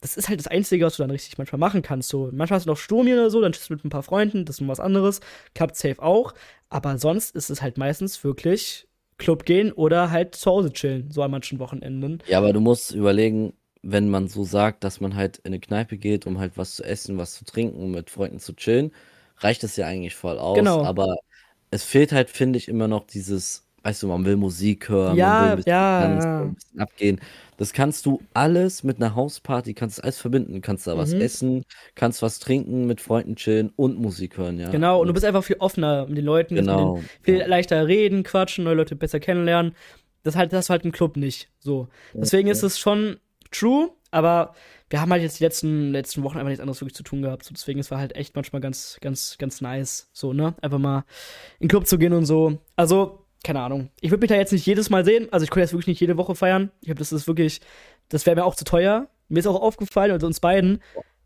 [0.00, 2.08] das ist halt das Einzige, was du dann richtig manchmal machen kannst.
[2.08, 4.44] So, manchmal hast du noch Sturm oder so, dann chillst du mit ein paar Freunden,
[4.44, 5.20] das ist noch was anderes.
[5.54, 6.34] Klappt safe auch.
[6.68, 8.86] Aber sonst ist es halt meistens wirklich
[9.16, 12.22] Club gehen oder halt zu Hause chillen, so an manchen Wochenenden.
[12.28, 15.96] Ja, aber du musst überlegen, wenn man so sagt, dass man halt in eine Kneipe
[15.98, 18.92] geht, um halt was zu essen, was zu trinken, um mit Freunden zu chillen,
[19.38, 20.56] reicht das ja eigentlich voll aus.
[20.56, 20.82] Genau.
[20.84, 21.16] Aber
[21.70, 25.28] es fehlt halt, finde ich, immer noch dieses, weißt du, man will Musik hören, Ja,
[25.30, 26.40] man will ein bisschen ja, tanzen, ja.
[26.42, 27.20] ein bisschen abgehen.
[27.56, 30.60] Das kannst du alles mit einer Hausparty, kannst alles verbinden.
[30.60, 31.20] Kannst da was Mhm.
[31.20, 31.64] essen,
[31.94, 34.70] kannst was trinken, mit Freunden chillen und Musik hören, ja.
[34.70, 36.96] Genau, und du bist einfach viel offener mit den Leuten, Genau.
[36.96, 39.74] denen viel leichter reden, quatschen, neue Leute besser kennenlernen.
[40.22, 41.48] Das halt, das ist halt im Club nicht.
[41.58, 41.88] So.
[42.12, 43.18] Deswegen ist es schon
[43.50, 44.54] true, aber
[44.90, 47.44] wir haben halt jetzt die letzten, letzten Wochen einfach nichts anderes wirklich zu tun gehabt.
[47.44, 50.08] So, deswegen es war halt echt manchmal ganz, ganz, ganz nice.
[50.12, 50.54] So, ne?
[50.62, 51.04] Einfach mal
[51.58, 52.58] in den Club zu gehen und so.
[52.76, 53.90] Also, keine Ahnung.
[54.00, 55.28] Ich würde mich da jetzt nicht jedes Mal sehen.
[55.30, 56.70] Also ich könnte jetzt wirklich nicht jede Woche feiern.
[56.80, 57.60] Ich glaube, das ist wirklich,
[58.08, 59.08] das wäre mir auch zu teuer.
[59.28, 60.82] Mir ist auch aufgefallen, und uns beiden,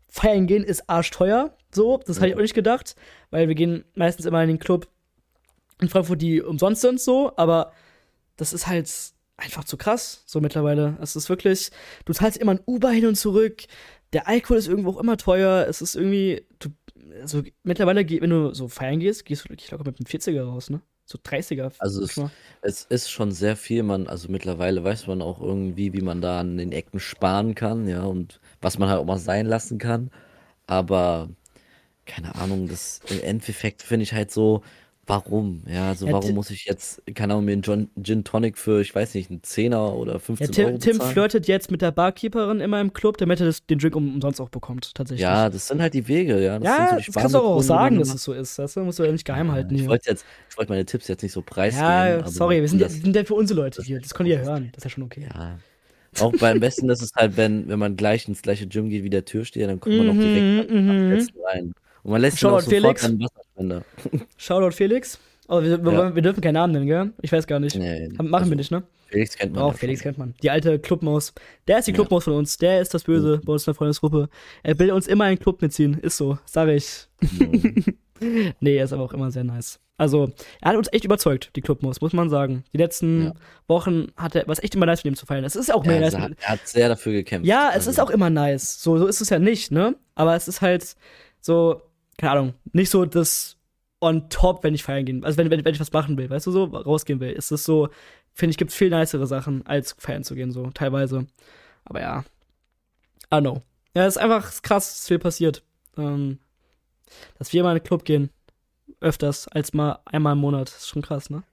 [0.09, 1.55] feiern gehen ist arschteuer.
[1.71, 2.95] So, das hatte ich auch nicht gedacht,
[3.31, 4.87] weil wir gehen meistens immer in den Club
[5.81, 7.71] in Frankfurt, die umsonst sind, so, aber
[8.37, 8.91] das ist halt
[9.37, 10.97] einfach zu krass, so mittlerweile.
[11.01, 11.71] Es ist wirklich,
[12.05, 13.63] du zahlst immer ein Uber hin und zurück,
[14.13, 16.69] der Alkohol ist irgendwo auch immer teuer, es ist irgendwie, du,
[17.21, 20.69] also mittlerweile, wenn du so feiern gehst, gehst du wirklich locker mit einem 40er raus,
[20.69, 20.81] ne?
[21.05, 21.73] So 30er.
[21.79, 22.17] Also es,
[22.61, 26.39] es ist schon sehr viel, man, also mittlerweile weiß man auch irgendwie, wie man da
[26.39, 30.11] an den Ecken sparen kann, ja, und was man halt auch mal sein lassen kann.
[30.65, 31.29] Aber
[32.05, 34.63] keine Ahnung, das im Endeffekt finde ich halt so,
[35.05, 35.63] warum?
[35.67, 38.81] Ja, also Ja, warum muss ich jetzt, keine Ahnung, mir einen Gin, Gin Tonic für,
[38.81, 41.11] ich weiß nicht, einen Zehner oder Ja, 15 Tim, Euro Tim bezahlen?
[41.13, 44.39] flirtet jetzt mit der Barkeeperin immer im Club, damit er das, den Drink um, umsonst
[44.41, 45.21] auch bekommt, tatsächlich.
[45.21, 46.57] Ja, das sind halt die Wege, ja.
[46.59, 48.57] Das ja so das kannst du auch sagen, dass es so ist.
[48.59, 51.21] Das musst du ja nicht geheim halten Ich wollte jetzt, ich wollte meine Tipps jetzt
[51.23, 51.87] nicht so preisgeben.
[51.89, 53.99] Ja, sorry, wir sind, ja, das- sind ja für unsere Leute hier.
[53.99, 54.69] Das könnt ihr ja hören.
[54.73, 55.27] Das ist ja schon okay.
[55.33, 55.59] Ja.
[56.19, 59.09] Auch beim besten ist es halt, wenn, wenn man gleich ins gleiche Gym geht wie
[59.09, 61.09] der Türsteher, dann kommt man auch direkt Mhm, am mhm.
[61.09, 61.73] besten rein.
[62.03, 63.05] Und man lässt ihn Shoutout auch sofort Felix.
[63.05, 63.81] einen Wasserspender.
[64.37, 65.19] Shoutout Felix.
[65.47, 66.15] Oh, wir, wir, Ja.
[66.15, 67.11] wir dürfen keinen Namen nennen, gell?
[67.21, 67.75] Ich weiß gar nicht.
[67.75, 68.83] Nee, Machen also wir nicht, ne?
[69.07, 70.03] Felix kennt man ja Felix schon.
[70.05, 70.33] kennt man.
[70.41, 71.33] Die alte Clubmaus.
[71.67, 71.95] Der ist die Ja.
[71.95, 72.57] Clubmaus von uns.
[72.57, 74.29] Der ist das Böse bei uns in der Freundesgruppe.
[74.63, 75.99] Er will uns immer in den Club mitziehen.
[75.99, 77.07] Ist so, sag ich.
[77.21, 77.85] Mhm.
[78.61, 79.79] Nee, er ist aber auch immer sehr nice.
[79.97, 82.63] Also, er hat uns echt überzeugt, die Clubmaus, muss man sagen.
[82.71, 83.33] Die letzten Ja.
[83.67, 85.43] Wochen hat er, was echt immer nice mit ihm zu feiern.
[85.43, 86.15] Es ist auch mehr Ja, nice.
[86.15, 87.45] also, mit- er hat sehr dafür gekämpft.
[87.45, 88.81] Ja, es Also, ist auch immer nice.
[88.81, 89.95] So, so ist es ja nicht, ne?
[90.15, 90.95] Aber es ist halt
[91.41, 91.81] so,
[92.17, 93.57] keine Ahnung, nicht so das
[94.01, 95.23] on top, wenn ich feiern gehen.
[95.23, 97.63] Also wenn, wenn, wenn ich was machen will, weißt du so, rausgehen will, ist es
[97.63, 97.89] so,
[98.33, 101.25] finde ich, gibt es viel nicere Sachen, als feiern zu gehen, so, teilweise.
[101.85, 102.25] Aber ja.
[103.33, 103.61] I know.
[103.95, 105.63] Ja, es ist einfach krass, was viel passiert.
[105.97, 106.39] Ähm,
[107.37, 108.29] dass wir mal in den Club gehen,
[108.99, 110.69] öfters als mal einmal im Monat.
[110.69, 111.43] ist schon krass, ne?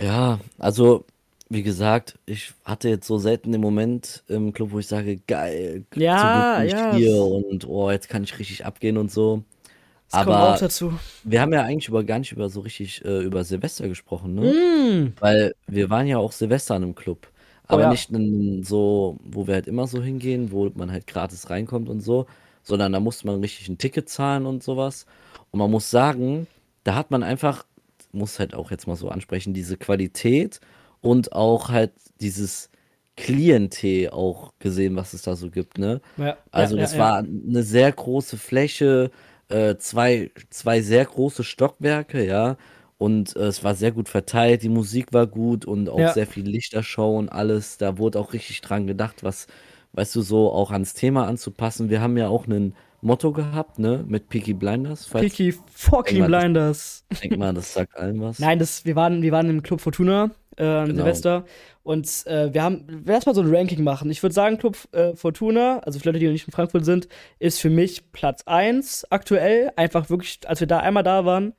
[0.00, 1.04] Ja, also
[1.50, 5.84] wie gesagt, ich hatte jetzt so selten den Moment im Club, wo ich sage, geil,
[5.94, 6.90] Ja, zum Glück bin ja.
[6.90, 9.44] ich hier und oh, jetzt kann ich richtig abgehen und so.
[10.10, 10.98] Das kommt auch Aber dazu.
[11.22, 14.54] wir haben ja eigentlich über gar nicht über so richtig äh, über Silvester gesprochen, ne?
[14.54, 15.12] Mm.
[15.20, 17.28] Weil wir waren ja auch Silvester in einem Club.
[17.70, 17.88] Oh Aber ja.
[17.88, 22.00] nicht in so, wo wir halt immer so hingehen, wo man halt gratis reinkommt und
[22.00, 22.26] so,
[22.62, 25.06] sondern da musste man richtig ein Ticket zahlen und sowas.
[25.50, 26.46] Und man muss sagen,
[26.84, 27.66] da hat man einfach,
[28.12, 30.60] muss halt auch jetzt mal so ansprechen, diese Qualität
[31.02, 32.70] und auch halt dieses
[33.16, 36.00] Klientel auch gesehen, was es da so gibt, ne?
[36.16, 39.10] Ja, Also ja, das war eine sehr große Fläche,
[39.48, 42.56] äh, zwei, zwei sehr große Stockwerke, ja.
[42.98, 46.12] Und äh, es war sehr gut verteilt, die Musik war gut und auch Ja.
[46.12, 47.78] sehr viel Lichtershow und alles.
[47.78, 49.46] Da wurde auch richtig dran gedacht, was,
[49.92, 51.90] weißt du, so auch ans Thema anzupassen.
[51.90, 55.06] Wir haben ja auch ein Motto gehabt, ne, mit Peaky Blinders.
[55.06, 57.04] Falls, Peaky fucking Blinders.
[57.10, 58.40] ich denk mal, das sagt allen was.
[58.40, 60.96] Nein, das, wir, waren, wir waren im Club Fortuna äh, an Genau.
[60.98, 61.44] Silvester
[61.82, 64.10] und äh, wir haben, lass mal so ein Ranking machen.
[64.10, 67.08] Ich würde sagen, Club äh, Fortuna, also für Leute, die noch nicht in Frankfurt sind,
[67.38, 69.70] ist für mich Platz 1 aktuell.
[69.76, 71.54] Einfach wirklich, als wir da einmal da waren,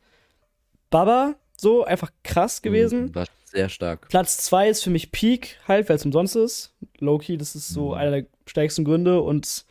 [0.89, 3.05] Baba, so, einfach krass gewesen.
[3.07, 4.07] Mhm, War sehr stark.
[4.09, 6.73] Platz 2 ist für mich Peak, halt, weil es umsonst ist.
[6.99, 7.93] Low-Key, das ist so Mhm.
[7.95, 9.65] einer der stärksten Gründe und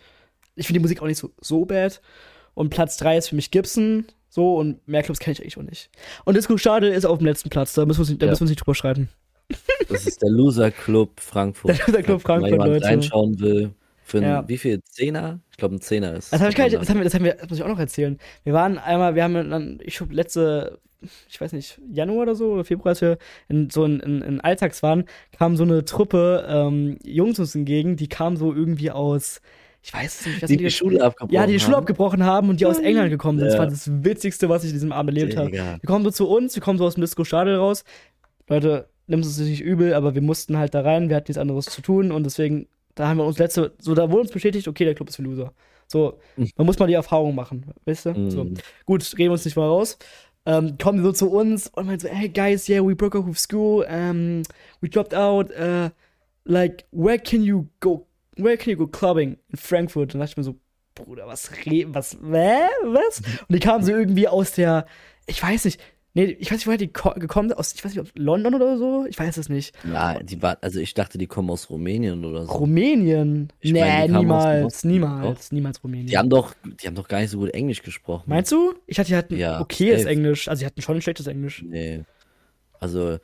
[0.56, 2.00] ich finde die Musik auch nicht so, so bad.
[2.54, 5.62] Und Platz 3 ist für mich Gibson, so, und mehr Clubs kenne ich eigentlich auch
[5.62, 5.90] nicht.
[6.24, 8.32] Und Disco Stadel ist auf dem letzten Platz, da müssen wir uns nicht, da Ja.
[8.32, 9.08] müssen wir nicht drüber streiten.
[9.88, 11.70] Das ist der Loser Club Frankfurt.
[11.78, 12.84] Der Loser Club Frankfurt, jemand Leute.
[12.86, 13.70] reinschauen will.
[14.04, 14.48] Für einen, Ja.
[14.48, 14.82] wie viel?
[14.84, 15.40] Zehner?
[15.50, 16.32] Ich glaube, ein Zehner ist.
[16.32, 17.64] Das, hab ich gar nicht, man das, haben wir, das, haben wir, das muss ich
[17.64, 18.18] auch noch erzählen.
[18.44, 20.78] Wir waren einmal, wir haben dann, ich glaube, letzte,
[21.28, 24.40] ich weiß nicht, Januar oder so, oder Februar, als wir in, so in, in, in
[24.40, 25.04] Alltags waren,
[25.36, 29.40] kam so eine Truppe ähm, Jungs uns entgegen, die kamen so irgendwie aus,
[29.82, 31.82] ich weiß es nicht, was die die Schule abgebrochen Ja, die die Schule haben.
[31.82, 33.46] abgebrochen haben und die aus England gekommen sind.
[33.46, 33.60] Das Ja.
[33.60, 35.50] war das Witzigste, was ich diesem Abend erlebt habe.
[35.82, 37.84] Die kommen so zu uns, wir kommen so aus dem Disco Stadel raus.
[38.48, 41.66] Leute, nimmt es nicht übel, aber wir mussten halt da rein, wir hatten nichts anderes
[41.66, 44.84] zu tun und deswegen, da haben wir uns letzte, so da wurde uns bestätigt, okay,
[44.84, 45.52] der Club ist für Loser.
[45.86, 46.50] So, Mhm.
[46.56, 48.30] man muss mal die Erfahrung machen, weißt du?
[48.30, 48.44] So.
[48.44, 48.54] Mhm.
[48.84, 49.96] Gut, reden wir uns nicht mal raus.
[50.44, 53.26] Ähm, kommen die so zu uns und meinen so, hey guys, yeah, we broke up
[53.26, 54.42] with school, um,
[54.80, 55.90] we dropped out, uh,
[56.44, 58.06] like, where can you go,
[58.38, 60.14] where can you go clubbing in Frankfurt?
[60.14, 60.57] Und da dachte ich mir so,
[60.94, 63.20] Bruder, was, was, hä, was?
[63.48, 64.87] Und die kamen so irgendwie aus der,
[65.27, 65.81] ich weiß nicht,
[66.14, 68.55] nee, ich weiß nicht, woher die ko- gekommen sind, aus, ich weiß nicht, aus London
[68.57, 69.77] oder so, ich weiß es nicht.
[69.92, 72.53] Ja, die war, also ich dachte, die kommen aus Rumänien oder so.
[72.53, 73.53] Rumänien?
[73.61, 76.09] Ich nee, meine, niemals, niemals, niemals Rumänien.
[76.09, 78.24] Die haben doch, die haben doch gar nicht so gut Englisch gesprochen.
[78.27, 78.74] Meinst du?
[78.87, 80.12] Ich dachte, die hatten Ja, okayes safe.
[80.12, 81.62] Englisch, also die hatten schon ein schlechtes Englisch.
[81.64, 82.03] Nee.
[82.81, 83.18] Also,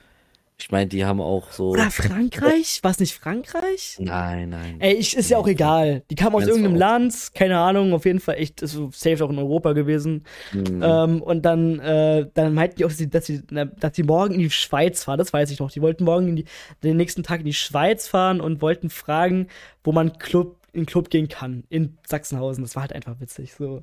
[0.56, 1.70] ich meine, die haben auch so.
[1.70, 2.78] Oder Frankreich?
[2.82, 3.96] War es nicht Frankreich?
[3.98, 4.76] Nein, nein.
[4.78, 6.04] Ey, ich, ist ja auch egal.
[6.10, 6.76] Die kamen aus irgendeinem?
[6.76, 10.24] Land, keine Ahnung, auf jeden Fall echt, ist so safe auch in Europa gewesen.
[10.52, 10.80] Hm.
[10.80, 14.04] Ähm, und dann, äh, dann meinten die auch, dass sie, dass, sie, na, dass die
[14.04, 15.72] morgen in die Schweiz fahren, das weiß ich noch.
[15.72, 16.44] Die wollten morgen in die,
[16.84, 19.48] den nächsten Tag in die Schweiz fahren und wollten fragen,
[19.82, 22.62] wo man Club, in den Club gehen kann, in Sachsenhausen.
[22.62, 23.54] Das war halt einfach witzig.
[23.54, 23.82] So.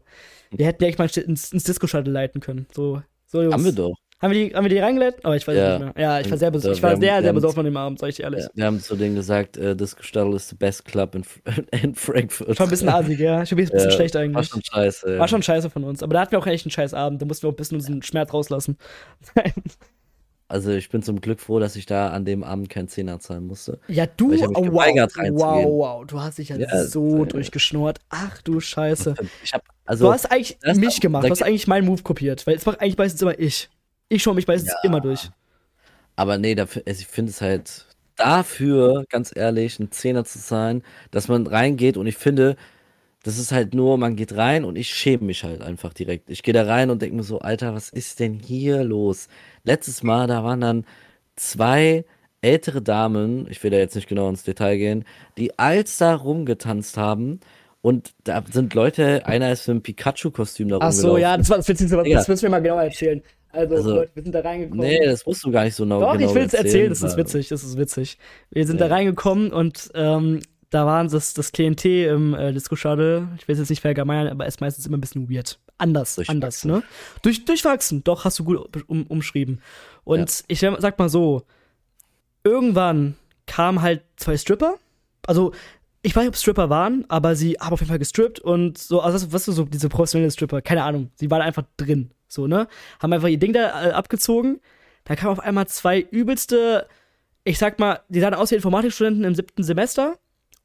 [0.51, 2.65] Wir hätten ja echt mal ins, ins Disco-Shuttle leiten können.
[2.73, 3.95] So, so haben wir doch.
[4.21, 5.25] Haben wir die, haben wir die reingeleitet?
[5.25, 5.79] Aber ich weiß Ja.
[5.79, 6.03] nicht mehr.
[6.03, 8.09] Ja, ich war sehr, bes Da- ich war sehr, sehr besoffen an dem Abend, sag
[8.09, 8.43] ich dir ehrlich.
[8.43, 11.23] Ja, wir haben zu denen gesagt, äh, Disco Stadel ist the best club in,
[11.83, 12.55] in Frankfurt.
[12.55, 13.45] Schon ein bisschen asig, ja.
[13.45, 14.47] Schon ein bisschen Ja, schlecht War eigentlich.
[14.47, 15.13] schon scheiße.
[15.13, 15.19] ja.
[15.19, 16.03] War schon scheiße von uns.
[16.03, 17.21] Aber da hatten wir auch echt einen scheiß Abend.
[17.21, 18.77] Da mussten wir auch ein bisschen unseren Schmerz rauslassen.
[20.47, 23.47] Also, ich bin zum Glück froh, dass ich da an dem Abend keinen Zehner zahlen
[23.47, 23.79] musste.
[23.87, 25.69] ja, du, ich oh, wow, geweigert, wow, reinzugehen.
[25.69, 26.05] wow.
[26.05, 27.99] Du hast dich ja, Ja, so äh, durchgeschnurrt.
[28.09, 29.15] Ach du Scheiße.
[29.45, 31.23] Ich hab, also, du hast eigentlich das- mich gemacht.
[31.23, 32.45] Du hast eigentlich meinen Move kopiert.
[32.45, 33.69] Weil es macht eigentlich meistens immer ich.
[34.11, 35.29] Ich schaue mich meistens immer durch.
[36.17, 37.85] aber nee, dafür, ich finde es halt
[38.17, 42.57] dafür, ganz ehrlich, einen Zehner zu zahlen, dass man reingeht und ich finde,
[43.23, 46.29] das ist halt nur, man geht rein und ich schäme mich halt einfach direkt.
[46.29, 49.27] Ich gehe da rein und denke mir so, Alter, was ist denn hier los?
[49.63, 50.85] Letztes Mal, da waren dann
[51.35, 52.03] zwei
[52.41, 55.05] ältere Damen, ich will da jetzt nicht genau ins Detail gehen,
[55.37, 57.39] die als da rumgetanzt haben
[57.81, 61.21] und da sind Leute, einer ist für ein Pikachu-Kostüm da Ach so, rumgelaufen.
[61.21, 62.17] ja, das war das was- Digga.
[62.17, 63.21] Das müssen wir mal genau erzählen.
[63.53, 64.85] Also, Also, Leute, wir sind da reingekommen.
[64.85, 67.01] Nee, das musst du gar nicht so genau Doch, genau ich will es erzählen, das
[67.01, 68.17] ist witzig, das ist witzig.
[68.49, 68.87] Wir sind Ja.
[68.87, 73.53] da reingekommen und ähm, da waren das, das Klientel im äh, Disco Shuttle, ich will
[73.53, 75.59] es jetzt nicht verallgemeinern, aber ist meistens immer ein bisschen weird.
[75.77, 76.83] Anders, anders, ne?
[77.23, 79.61] Durch, durchwachsen, doch, hast du gut um, umschrieben.
[80.03, 81.41] Und ich sag mal so,
[82.43, 83.15] irgendwann
[83.47, 84.75] kamen halt zwei Stripper,
[85.25, 85.51] also
[86.03, 89.01] ich weiß nicht, ob Stripper waren, aber sie haben auf jeden Fall gestrippt und so,
[89.01, 92.67] also was, was so diese professionelle Stripper, keine Ahnung, sie waren einfach drin, so, ne?
[92.99, 94.61] Haben einfach ihr Ding da äh, abgezogen.
[95.03, 96.87] Da kamen auf einmal zwei übelste,
[97.43, 100.17] ich sag mal, die sahen aus wie Informatikstudenten im siebten Semester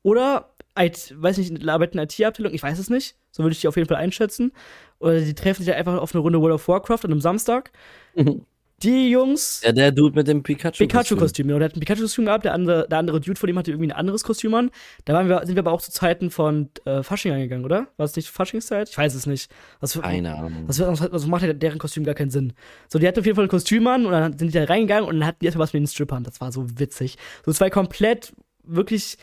[0.03, 3.77] oder, IT, weiß nicht, arbeiten IT-Abteilung, ich weiß es nicht, so würde ich die auf
[3.77, 4.53] jeden Fall einschätzen.
[4.99, 7.73] Oder die treffen sich einfach auf eine Runde World of Warcraft an einem Samstag.
[8.15, 8.45] Mhm.
[8.83, 9.63] Die Jungs.
[9.65, 10.89] Ja, der Dude mit dem Pikachu-Kostüm.
[10.89, 11.59] Pikachu-Kostüm, genau.
[11.59, 13.97] Der hat ein Pikachu-Kostüm gehabt, der andere, der andere Dude von ihm hatte irgendwie ein
[13.97, 14.71] anderes Kostüm an.
[15.05, 17.89] Da waren wir, sind wir aber auch zu Zeiten von äh, Fasching angegangen, oder?
[17.97, 18.91] War es nicht Faschingszeit?
[18.91, 19.51] Ich weiß es nicht.
[19.81, 20.65] Was, Keine Ahnung.
[20.67, 22.53] Was, was, was macht deren Kostüm gar keinen Sinn?
[22.89, 25.09] So, die hatten auf jeden Fall ein Kostüm an und dann sind die da reingegangen
[25.09, 26.25] und dann hatten die erstmal was mit den Strippern.
[26.25, 27.17] Das war so witzig.
[27.45, 29.17] So zwei komplett wirklich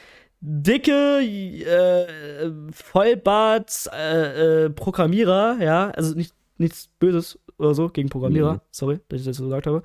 [0.46, 8.56] dicke äh, Vollbart äh, äh, Programmierer, ja, also nicht, nichts Böses oder so gegen Programmierer,
[8.56, 8.62] mhm.
[8.72, 9.84] sorry, dass ich das so gesagt habe.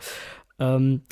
[0.58, 1.02] Ähm,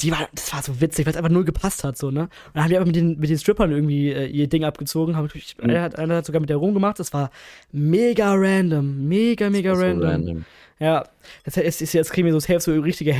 [0.00, 2.22] die war, das war so witzig, weil es einfach null gepasst hat, so, ne?
[2.22, 5.16] Und dann haben die einfach mit den, mit den Strippern irgendwie äh, ihr Ding abgezogen,
[5.16, 5.70] haben, mhm.
[5.70, 7.30] einer, hat, einer hat sogar mit der rumgemacht, das war
[7.70, 10.00] mega random, mega, mega random.
[10.00, 10.44] So random.
[10.80, 11.04] Ja,
[11.44, 13.14] das heißt, jetzt kriegen wir so safe so richtige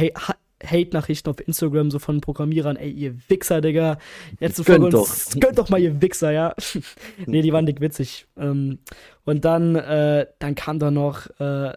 [0.65, 3.99] Hate-Nachrichten auf Instagram, so von Programmierern, ey, ihr Wichser, Digga.
[4.41, 5.41] Jetzt so gönnt uns, doch.
[5.41, 6.55] Gönnt doch mal, ihr Wichser, ja.
[7.27, 8.27] nee, die waren dick witzig.
[8.37, 8.79] Ähm,
[9.25, 11.73] und dann, äh, dann kam da noch, äh,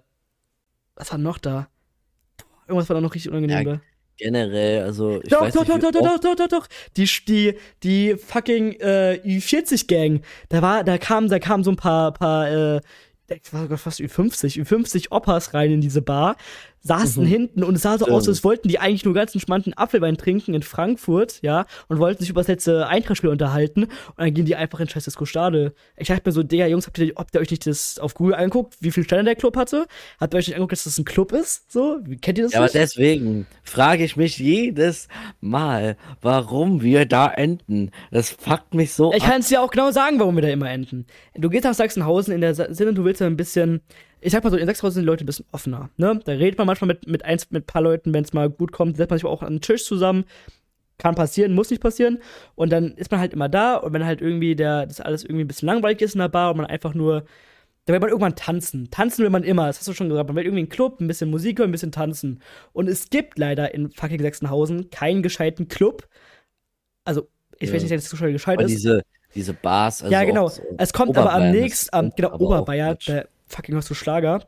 [0.95, 1.67] was war noch da?
[2.67, 3.82] Irgendwas war da noch richtig unangenehm ja, da.
[4.17, 7.54] Generell, also ich doch, weiß doch, nicht, doch, doch, doch, doch, doch, doch, die, die,
[7.84, 12.82] die fucking äh, Ü40-Gang, da war, da kam, da kamen so ein paar, paar äh,
[13.28, 16.38] das war sogar fast Ü50, Ü50 Oppas rein in diese Bar,
[16.82, 17.28] saßen mhm.
[17.28, 18.18] hinten und es sah so Stimmt.
[18.18, 22.22] aus, als wollten die eigentlich nur ganz entspannten Apfelwein trinken in Frankfurt, ja, und wollten
[22.22, 25.74] sich über das letzte Eintrachtspiel unterhalten und dann gehen die einfach in scheiß Disco Stade.
[25.98, 28.36] Ich dachte mir so, der Jungs, habt ihr, ob ihr euch nicht das auf Google
[28.36, 29.88] anguckt, wie viel Sterne der Club hatte?
[30.20, 31.72] Habt ihr euch nicht angeguckt, dass das ein Club ist?
[31.72, 32.72] So, kennt ihr das ja, nicht?
[32.72, 35.08] aber deswegen frage ich mich jedes
[35.42, 37.92] Mal, warum wir da enden.
[38.12, 40.70] Das fuckt mich so Ich kann es dir auch genau sagen, warum wir da immer
[40.70, 41.06] enden.
[41.36, 43.82] Du gehst nach Sachsenhausen in der Sinne, du willst ja ein bisschen
[44.21, 45.89] ich sag mal so, in Sachsenhausen sind die Leute ein bisschen offener.
[45.97, 46.19] Ne?
[46.25, 48.71] Da redet man manchmal mit, mit, eins, mit ein paar Leuten, wenn es mal gut
[48.71, 50.25] kommt, setzt man sich auch an den Tisch zusammen.
[50.97, 52.19] Kann passieren, muss nicht passieren.
[52.56, 55.43] Und dann ist man halt immer da und wenn halt irgendwie der, das alles irgendwie
[55.43, 57.25] ein bisschen langweilig ist in der Bar und man einfach nur,
[57.86, 58.89] da will man irgendwann tanzen.
[58.89, 60.27] Tanzen will man immer, das hast du schon gesagt.
[60.27, 62.41] Man will irgendwie einen Club, ein bisschen Musik hören, ein bisschen tanzen.
[62.73, 66.08] Und es gibt leider in fucking Sachsenhausen keinen gescheiten Club.
[67.06, 67.75] Also, ich ja.
[67.75, 68.71] weiß nicht, dass das gescheit ist.
[68.71, 69.03] Diese,
[69.36, 70.01] diese Bars.
[70.01, 70.47] Also ja, genau.
[70.47, 72.97] So es kommt aber am nächsten, am, genau, Oberbayern,
[73.48, 74.48] fucking hast du Schlager.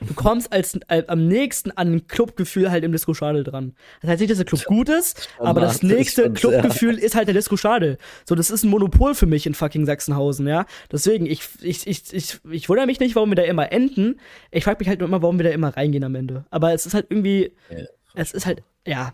[0.00, 3.74] Du kommst als, als, am nächsten an ein Clubgefühl halt im Disco Schadel dran.
[4.00, 7.34] Das heißt nicht, dass der Club gut ist, aber das nächste Clubgefühl ist halt der
[7.34, 7.98] Disco Schadel.
[8.26, 10.66] So, das ist ein Monopol für mich in fucking Sachsenhausen, ja.
[10.90, 14.20] Deswegen, ich, ich, ich, ich, ich wundere mich nicht, warum wir da immer enden.
[14.50, 16.44] Ich frage mich halt nur immer, warum wir da immer reingehen am Ende.
[16.50, 17.84] Aber es ist halt irgendwie, ja.
[18.14, 19.12] es ist halt, ja.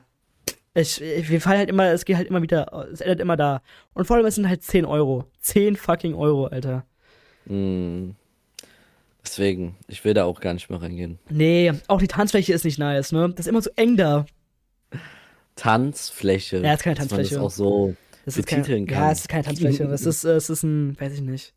[0.75, 3.63] Ich, wir fallen halt immer, es geht halt immer wieder, es endet immer da.
[3.95, 5.25] Und vor allem, es sind halt 10 Euro.
[5.41, 6.85] 10 fucking Euro, Alter.
[7.47, 8.15] Mhm.
[9.27, 11.19] Deswegen, ich will da auch gar nicht mehr reingehen.
[11.29, 13.29] Nee, auch die Tanzfläche ist nicht nice, ne?
[13.31, 14.25] Das ist immer so eng da.
[15.57, 16.59] Tanzfläche.
[16.59, 17.23] Ja, ist keine Tanzfläche.
[17.23, 18.87] Dass man das auch so das ist keine, kann.
[18.87, 19.85] Ja, es ist keine Tanzfläche.
[19.93, 21.55] Es ist, es ist ein, weiß ich nicht.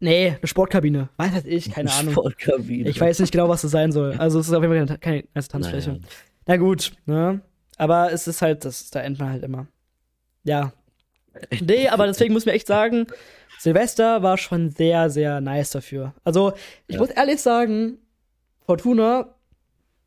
[0.00, 1.08] Nee, eine Sportkabine.
[1.16, 2.12] Weiß halt ich, keine Ahnung.
[2.12, 2.88] Sportkabine.
[2.88, 4.14] Ich weiß nicht genau, was das sein soll.
[4.14, 5.90] Also es ist auf jeden Fall keine, keine Tanzfläche.
[5.90, 6.02] Naja.
[6.46, 7.40] Na gut, ne?
[7.76, 9.66] Aber es ist halt, das, da endet man halt immer.
[10.42, 10.72] Ja.
[11.60, 13.06] Nee, aber deswegen muss man echt sagen,
[13.58, 16.14] Silvester war schon sehr, sehr nice dafür.
[16.24, 16.52] Also,
[16.86, 17.00] ich ja.
[17.00, 17.98] muss ehrlich sagen,
[18.64, 19.34] Fortuna,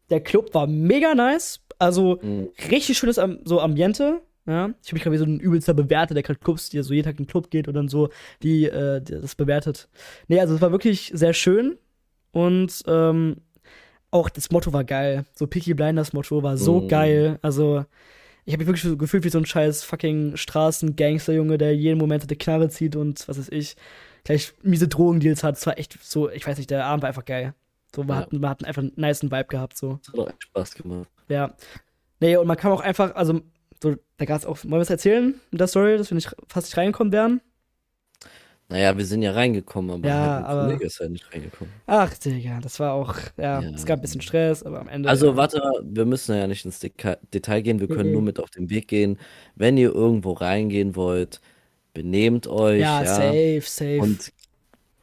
[0.10, 1.62] der Club war mega nice.
[1.78, 2.50] Also, mhm.
[2.70, 4.22] richtig schönes so Ambiente.
[4.46, 6.94] Ja, ich habe mich gerade wie so ein übelster Bewerter, der gerade Clubs, die so
[6.94, 8.10] jeden Tag in den Club geht und dann so,
[8.42, 9.90] die, äh, die das bewertet.
[10.28, 11.78] Nee, also es war wirklich sehr schön
[12.32, 13.38] und ähm,
[14.12, 15.26] auch das Motto war geil.
[15.36, 16.88] So Picky Blinders Motto war so mhm.
[16.88, 17.40] geil.
[17.44, 17.86] Also
[18.50, 22.24] ich habe mich wirklich so gefühlt wie so ein scheiß fucking Straßen-Gangster-Junge, der jeden Moment
[22.24, 23.76] eine Knarre zieht und was weiß ich,
[24.24, 25.56] gleich miese Drogendeals hat.
[25.56, 27.54] Es war echt so, ich weiß nicht, der Abend war einfach geil.
[27.96, 28.22] So, wir, ja.
[28.22, 29.78] hatten, wir hatten einfach einen nice Vibe gehabt.
[29.78, 30.00] So.
[30.04, 31.08] Das hat auch Spaß gemacht.
[31.28, 31.54] Ja.
[32.20, 33.40] Nee, und man kann auch einfach, also,
[33.84, 36.36] so, da gab es auch, wollen wir es erzählen mit der Story, dass wir nicht
[36.48, 37.42] fast nicht reingekommen wären?
[38.72, 41.74] Naja, wir sind ja reingekommen, aber ja, halt aber Kollege ist halt nicht reingekommen.
[41.88, 45.10] Ach, Digga, das war auch, ja, ja, es gab ein bisschen Stress, aber am Ende.
[45.10, 45.36] Also, ja.
[45.36, 48.14] warte, wir müssen ja nicht ins Detail gehen, wir können mhm.
[48.14, 49.18] nur mit auf den Weg gehen.
[49.56, 51.42] Wenn ihr irgendwo reingehen wollt,
[51.94, 52.82] benehmt euch.
[52.82, 54.00] Ja, safe, safe.
[54.02, 54.32] Und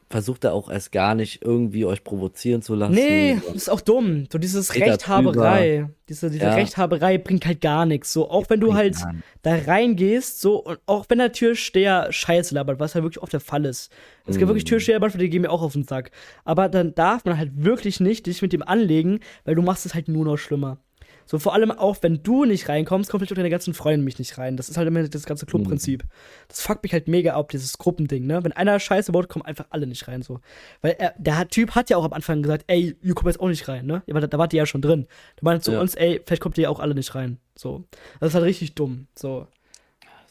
[0.09, 2.95] versucht da auch erst gar nicht irgendwie euch provozieren zu lassen.
[2.95, 4.27] Nee, das ist auch dumm.
[4.31, 5.89] So dieses Rechthaberei.
[6.09, 6.55] Diese, diese ja.
[6.55, 8.13] Rechthaberei bringt halt gar nichts.
[8.13, 8.97] So, auch wenn du halt
[9.43, 13.41] da reingehst, so, und auch wenn der Türsteher Scheiße labert, was ja wirklich oft der
[13.41, 13.91] Fall ist.
[14.27, 14.39] Es mm.
[14.39, 14.69] gibt wirklich mhm.
[14.69, 16.13] Türsteher, die gehen mir auch auf den Sack.
[16.45, 19.95] Aber dann darf man halt wirklich nicht dich mit dem anlegen, weil du machst es
[19.95, 20.79] halt nur noch schlimmer.
[21.27, 24.19] So vor allem auch, wenn du nicht reinkommst, kommt vielleicht auch deine ganzen Freunde mich
[24.19, 24.57] nicht rein.
[24.57, 26.05] Das ist halt immer das ganze Clubprinzip.
[26.05, 26.09] Mhm.
[26.49, 28.43] Das fuckt mich halt mega ab, dieses Gruppending, ne?
[28.45, 30.41] Wenn einer Scheiße baut, kommen einfach alle nicht rein, so.
[30.83, 33.49] Weil er, der Typ hat ja auch am Anfang gesagt, ey, ihr kommt jetzt auch
[33.49, 34.03] nicht rein, ne?
[34.07, 35.07] Da, da wart ihr ja schon drin.
[35.37, 35.81] Der meinte zu ja.
[35.81, 37.39] uns, ey, vielleicht kommt ihr ja auch alle nicht rein.
[37.57, 37.85] So.
[38.21, 39.49] Das ist halt richtig dumm, so.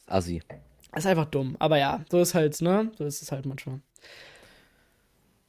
[0.07, 0.41] Assi.
[0.91, 1.57] Das ist einfach dumm.
[1.59, 2.89] Aber ja, so ist halt, ne?
[2.97, 3.81] So ist es halt manchmal.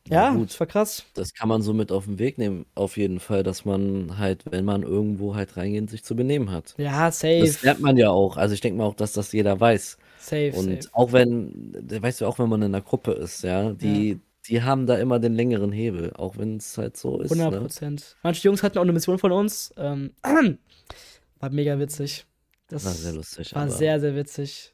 [0.08, 0.50] Ja, gut.
[0.50, 1.04] das war krass.
[1.14, 4.42] Das kann man so mit auf den Weg nehmen, auf jeden Fall, dass man halt,
[4.50, 6.74] wenn man irgendwo halt reingeht, sich zu benehmen hat.
[6.78, 7.56] Ja, Das safe.
[7.62, 8.36] lernt man ja auch.
[8.36, 9.98] Also ich denke mal auch, dass das jeder weiß.
[10.18, 10.94] Safe, Und safe.
[10.94, 14.86] auch wenn, weißt du, auch wenn man in einer Gruppe ist, ja, die, die haben
[14.86, 17.32] da immer den längeren Hebel, auch wenn es halt so ist.
[17.32, 17.60] 100 Ne?
[17.60, 18.16] Prozent.
[18.22, 19.72] Manche Jungs hatten auch eine Mission von uns.
[19.76, 20.12] Ähm,
[21.40, 22.26] war mega witzig.
[22.68, 23.54] Das War sehr lustig.
[23.54, 24.72] war sehr, sehr witzig.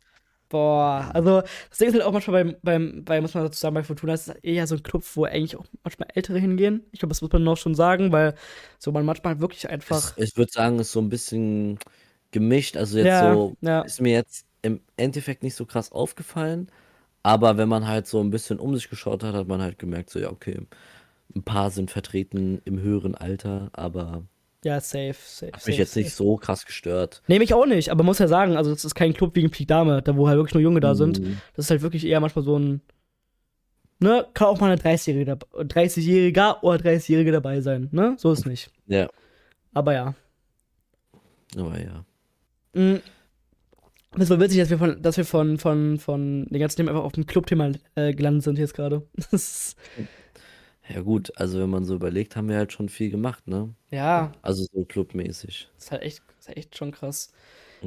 [0.53, 3.75] Boah, also das Ding ist halt auch manchmal beim, beim, bei, muss man dazu sagen,
[3.75, 6.85] bei Fortuna ist es eher so ein Club, wo eigentlich auch manchmal Ältere hingehen.
[6.93, 8.35] Ich glaube, das muss man noch schon sagen, weil
[8.79, 10.15] so man manchmal wirklich einfach.
[10.15, 11.79] es, ich würde sagen, es ist so ein bisschen
[12.31, 12.77] gemischt.
[12.77, 13.85] Also jetzt Ja, so, ja.
[13.85, 16.69] ist mir jetzt im Endeffekt nicht so krass aufgefallen.
[17.25, 20.11] Aber wenn man halt so ein bisschen um sich geschaut hat, hat man halt gemerkt,
[20.11, 20.61] so ja, okay,
[21.37, 24.25] ein paar sind vertreten im höheren Alter, aber
[24.65, 25.53] Ja, safe, safe.
[25.53, 26.17] hat safe, mich jetzt nicht safe.
[26.17, 27.23] so krass gestört.
[27.27, 29.51] Nee, mich auch nicht, aber muss ja sagen, also das ist kein Club wie ein
[29.51, 31.21] Peak Dame, da wo halt wirklich nur Junge da sind.
[31.21, 31.39] Mhm.
[31.57, 32.81] Das ist halt wirklich eher manchmal so ein.
[33.99, 38.15] Ne, kann auch mal eine 30-Jährige dab- 30-Jähriger oder 30-Jährige dabei sein, ne?
[38.19, 38.71] So ist nicht.
[38.89, 39.09] Ja,
[39.75, 40.15] Aber ja.
[41.57, 42.05] aber ja.
[42.75, 43.01] Mhm.
[44.17, 47.05] Das war witzig, dass wir von, dass wir von, von, von den ganzen Themen einfach
[47.05, 49.07] auf dem Club-Thema äh, gelandet sind jetzt gerade.
[50.89, 53.75] Ja gut, also wenn man so überlegt, haben wir halt schon viel gemacht, ne?
[53.91, 55.69] ja, Also so clubmäßig.
[55.77, 57.33] das ist halt echt, ist halt echt schon krass.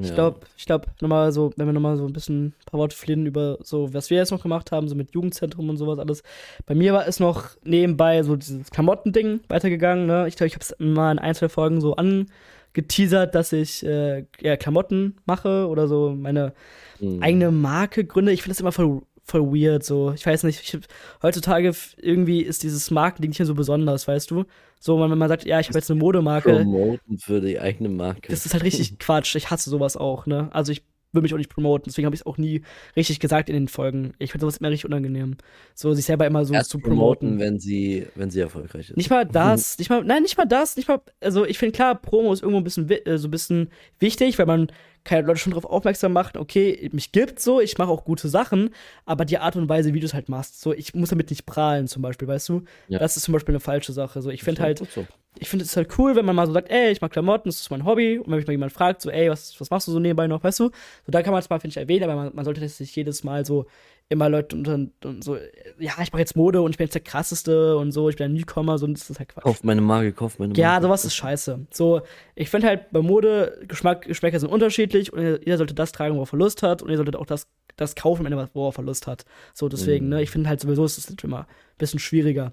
[0.02, 0.16] Ich Ja.
[0.16, 3.26] glaube, ich glaube, nochmal so, wenn wir nochmal so ein bisschen ein paar Worte verlieren
[3.26, 6.22] über so, was wir jetzt noch gemacht haben, so mit Jugendzentrum und sowas alles.
[6.66, 10.28] Bei mir war es noch nebenbei so dieses Klamottending weitergegangen, ne?
[10.28, 14.26] Ich glaube, ich habe es mal in ein, zwei Folgen so angeteasert, dass ich äh,
[14.42, 16.54] ja, Klamotten mache oder so meine
[17.00, 17.22] Mhm.
[17.24, 18.32] eigene Marke gründe.
[18.32, 20.14] Ich finde das immer voll, voll weird, so.
[20.14, 20.80] Ich weiß nicht, ich,
[21.22, 24.46] heutzutage irgendwie ist dieses Markending nicht mehr so besonders, weißt du?
[24.80, 28.30] So, wenn man sagt, ja, ich habe jetzt eine Modemarke, Promoten für die eigene Marke.
[28.30, 29.36] das ist halt richtig Quatsch.
[29.36, 30.50] Ich hasse sowas auch, ne?
[30.54, 32.62] Also ich will mich auch nicht promoten, deswegen habe ich es auch nie
[32.96, 34.14] richtig gesagt in den Folgen.
[34.20, 35.38] Ich finde sowas immer richtig unangenehm.
[35.74, 37.40] So, sich selber immer so Erst zu promoten, promoten.
[37.40, 38.98] wenn sie, wenn sie erfolgreich ist.
[38.98, 41.96] Nicht mal das, nicht mal, nein, nicht mal das, nicht mal, also ich finde klar,
[41.96, 44.68] Promo ist irgendwo ein bisschen, äh, so ein bisschen wichtig, weil man
[45.06, 48.72] keine Leute schon darauf aufmerksam macht, okay, mich gibt so, ich mache auch gute Sachen,
[49.06, 51.46] aber die Art und Weise, wie du es halt machst, so, ich muss damit nicht
[51.46, 52.64] prahlen zum Beispiel, weißt du?
[52.88, 53.00] Ja.
[53.00, 54.22] Das ist zum Beispiel eine falsche Sache.
[54.22, 55.08] So, ich finde halt, gut so.
[55.40, 57.62] ich finde es halt cool, wenn man mal so sagt, ey, ich mag Klamotten, das
[57.62, 58.18] ist mein Hobby.
[58.18, 60.44] Und wenn mich mal jemand fragt, so, ey, was, was machst du so nebenbei noch,
[60.44, 60.66] weißt du?
[61.06, 62.96] So, da kann man es mal, finde ich, erwähnen, aber man, man sollte das nicht
[62.96, 63.68] jedes Mal so
[64.10, 65.36] immer Leute und, und, und so,
[65.80, 68.26] ja, ich mache jetzt Mode und ich bin jetzt der krasseste und so, ich bin
[68.32, 69.44] ein Newcomer, so, das ist halt Quatsch.
[69.44, 70.62] Kauf meine Marke, kauf meine Marke.
[70.62, 71.66] Ja, sowas ist scheiße.
[71.72, 72.02] So,
[72.36, 76.34] ich finde halt bei Mode, Geschmack, Geschmäcker sind unterschiedlich und jeder sollte das tragen, worauf
[76.34, 79.08] er Lust hat und ihr solltet auch das, das kaufen, wenn er worauf er Lust
[79.08, 79.26] hat.
[79.54, 80.10] So, deswegen, Mhm.
[80.12, 81.46] ne, ich finde halt sowieso ist es immer ein
[81.80, 82.52] bisschen schwieriger.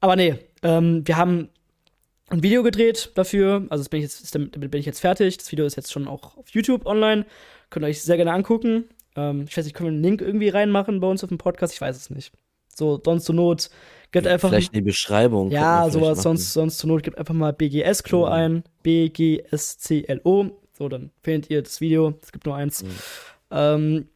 [0.00, 1.48] Aber nee, ähm, wir haben
[2.28, 5.38] ein Video gedreht dafür, also das bin ich jetzt, damit bin ich jetzt fertig.
[5.38, 7.24] Das Video ist jetzt schon auch auf YouTube online.
[7.70, 8.84] Könnt ihr euch sehr gerne angucken.
[9.16, 11.72] Ähm, ich weiß nicht, können wir einen Link irgendwie reinmachen bei uns auf dem Podcast?
[11.74, 12.32] Ich weiß es nicht.
[12.74, 13.70] So, sonst zur Not,
[14.10, 14.48] geht einfach.
[14.48, 15.50] Vielleicht in die Beschreibung.
[15.50, 18.32] Ja, sowas, sonst, sonst zur Not gibt einfach mal BGS-Klo Mhm.
[18.32, 18.64] ein.
[18.82, 20.60] BGSCLO.
[20.76, 22.14] So, dann findet ihr das Video.
[22.22, 22.82] Es gibt nur eins.
[22.82, 22.88] Mhm.
[23.52, 24.08] Ähm,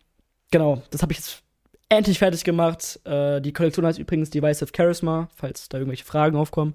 [0.50, 1.42] genau, das habe ich jetzt
[1.88, 2.98] endlich fertig gemacht.
[3.04, 6.74] Äh, die Kollektion heißt übrigens Divisive Charisma, falls da irgendwelche Fragen aufkommen.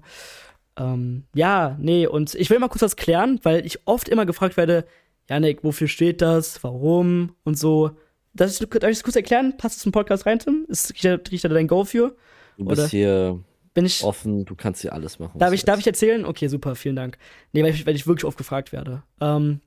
[0.78, 4.56] Ähm, ja, nee, und ich will mal kurz das klären, weil ich oft immer gefragt
[4.56, 4.86] werde,
[5.28, 6.64] Janik, wofür steht das?
[6.64, 7.34] Warum?
[7.44, 7.90] Und so.
[8.34, 9.56] Darf ich, darf ich das kurz erklären?
[9.56, 10.66] Passt das zum Podcast rein, Tim?
[10.68, 12.16] Ist, kriegt dein Go für?
[12.58, 13.40] Du bist oder- hier
[13.74, 14.02] Bin ich.
[14.02, 15.38] offen, du kannst hier alles machen.
[15.38, 16.24] Darf ich, darf ich erzählen?
[16.24, 17.18] Okay, super, vielen Dank.
[17.52, 19.02] Nee, weil ich, weil ich wirklich oft gefragt werde.
[19.20, 19.60] Ähm,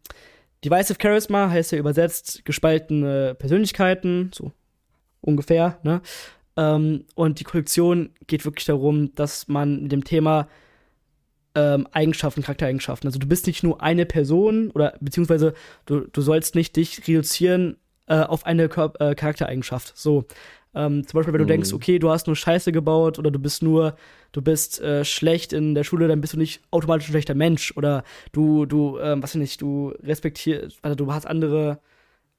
[0.63, 4.51] Divisive Charisma heißt ja übersetzt gespaltene Persönlichkeiten, so
[5.21, 6.01] ungefähr, ne?
[6.57, 10.47] Ähm, und die Kollektion geht wirklich darum, dass man mit dem Thema
[11.53, 15.53] ähm, Eigenschaften, Charaktereigenschaften, also du bist nicht nur eine Person oder beziehungsweise
[15.85, 17.77] du, du sollst nicht dich reduzieren
[18.07, 19.93] äh, auf eine Kör äh, Charaktereigenschaft.
[19.95, 20.25] So,
[20.75, 21.47] ähm, zum Beispiel, wenn du Mhm.
[21.47, 23.95] denkst, okay, du hast nur Scheiße gebaut oder du bist nur,
[24.31, 27.73] du bist äh, schlecht in der Schule, dann bist du nicht automatisch ein schlechter Mensch
[27.75, 31.79] oder du, du, ähm, was weiß ich nicht, du respektierst, also du hast andere,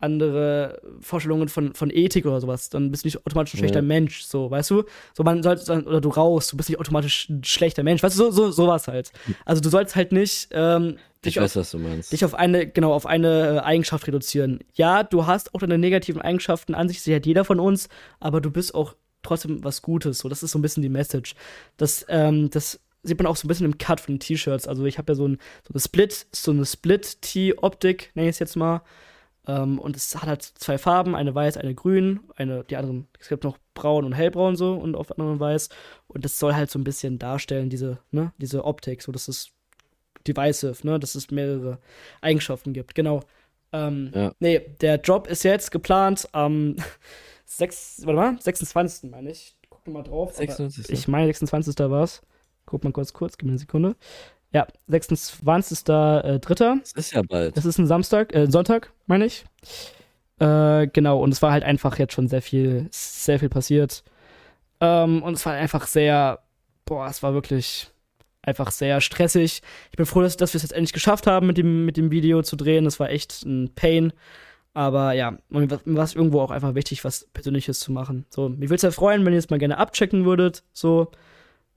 [0.01, 3.83] andere Vorstellungen von, von Ethik oder sowas, dann bist du nicht automatisch ein schlechter Ja.
[3.83, 4.85] Mensch, so, weißt du?
[5.15, 8.25] So, man sollte, oder du rauchst, du bist nicht automatisch ein schlechter Mensch, weißt du,
[8.25, 9.11] so, so, sowas halt.
[9.45, 12.13] Also du sollst halt nicht, ähm, Ich dich auf, weiß, was du meinst.
[12.13, 14.61] dich auf eine, genau, auf eine äh, Eigenschaft reduzieren.
[14.75, 17.89] Ja, du hast auch deine negativen Eigenschaften an sich, sie hat jeder von uns,
[18.21, 18.95] aber du bist auch
[19.25, 20.19] trotzdem was Gutes.
[20.19, 21.35] So, das ist so ein bisschen die Message.
[21.77, 24.69] Das, ähm, das sieht man auch so ein bisschen im Cut von den T-Shirts.
[24.69, 28.39] Also ich habe ja so, ein, so eine Split, so eine Split-T-Optik, nenne ich es
[28.39, 28.83] jetzt mal.
[29.49, 33.29] Ähm, und es hat halt zwei Farben, eine weiß, eine grün, eine, die anderen, es
[33.29, 35.71] gibt noch braun und hellbraun so und auf anderen weiß.
[36.07, 39.51] Und das soll halt so ein bisschen darstellen, diese, ne, diese Optik, so dass es
[40.27, 41.79] divisive, ne, dass es mehrere
[42.21, 43.21] Eigenschaften gibt, genau.
[43.73, 44.33] Ähm, Ja.
[44.39, 46.77] Nee, der Job ist jetzt geplant am
[47.47, 49.11] 6, warte mal, 26.
[49.11, 49.57] meine ich.
[49.71, 50.31] Guck mal drauf.
[50.37, 50.91] aber 26.
[50.91, 51.79] Ich meine, 26.
[51.91, 52.21] war es.
[52.67, 53.97] Guck mal kurz, kurz, gib mir eine Sekunde.
[54.53, 55.89] Ja, 26.
[55.89, 56.79] Äh, Dritter.
[56.81, 57.57] Das ist ja bald.
[57.57, 59.45] Das ist ein Samstag, äh, Sonntag, meine ich.
[60.39, 64.05] Äh, genau, und es war halt einfach jetzt schon sehr viel, sehr viel passiert.
[64.81, 66.41] Ähm, und es war einfach sehr,
[66.85, 67.91] boah, es war wirklich
[68.43, 69.63] einfach sehr stressig.
[69.91, 72.11] Ich bin froh, dass, dass wir es jetzt endlich geschafft haben, mit dem, mit dem
[72.11, 72.85] Video zu drehen.
[72.85, 74.13] Das war echt ein Pain.
[74.75, 78.27] Aber ja, mir war mir war es irgendwo auch einfach wichtig, was Persönliches zu machen.
[78.31, 80.63] So, mir würde es ja freuen, wenn ihr es mal gerne abchecken würdet.
[80.73, 81.11] So,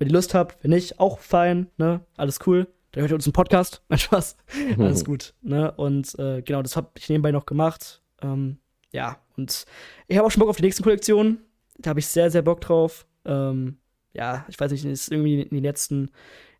[0.02, 2.02] wenn ihr Lust habt, wenn nicht, auch fein, ne?
[2.18, 2.68] Alles cool.
[2.91, 3.84] Dann hört ihr uns einen Podcast.
[3.88, 4.36] Mein Spaß.
[4.80, 5.72] Alles gut, ne?
[5.74, 8.02] Und äh, genau, das habe ich nebenbei noch gemacht.
[8.24, 8.58] Ähm,
[8.91, 9.64] ja, und
[10.08, 11.43] ich habe auch schon Bock auf die nächsten Kollektionen.
[11.78, 13.06] Da habe ich sehr, sehr Bock drauf.
[13.26, 13.78] Ähm,
[14.14, 16.10] ja, ich weiß nicht, ist irgendwie in den letzten,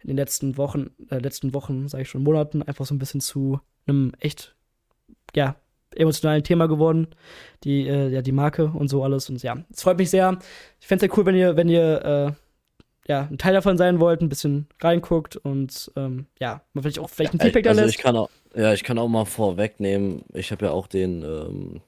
[0.02, 3.22] in den letzten Wochen, äh, letzten Wochen, sage ich schon, Monaten, einfach so ein bisschen
[3.22, 4.56] zu einem echt,
[5.34, 5.56] ja,
[5.96, 7.08] emotionalen Thema geworden.
[7.64, 9.32] Die, äh, ja, die Marke und so alles.
[9.32, 10.38] Und ja, es freut mich sehr.
[10.80, 12.34] Ich fände es ja cool, wenn ihr, wenn ihr, äh,
[13.12, 17.10] ja, ein Teil davon sein wollt, ein bisschen reinguckt und ähm, ja, man vielleicht auch
[17.10, 17.96] vielleicht ein Feedback da also lässt.
[17.96, 21.82] ich kann auch, ja, ich kann auch mal vorwegnehmen, ich habe ja auch den, ähm,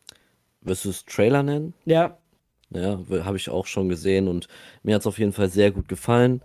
[0.61, 1.73] wirst du es Trailer nennen?
[1.85, 2.17] Ja,
[2.69, 4.47] Ja, habe ich auch schon gesehen und
[4.83, 6.41] mir hat es auf jeden Fall sehr gut gefallen.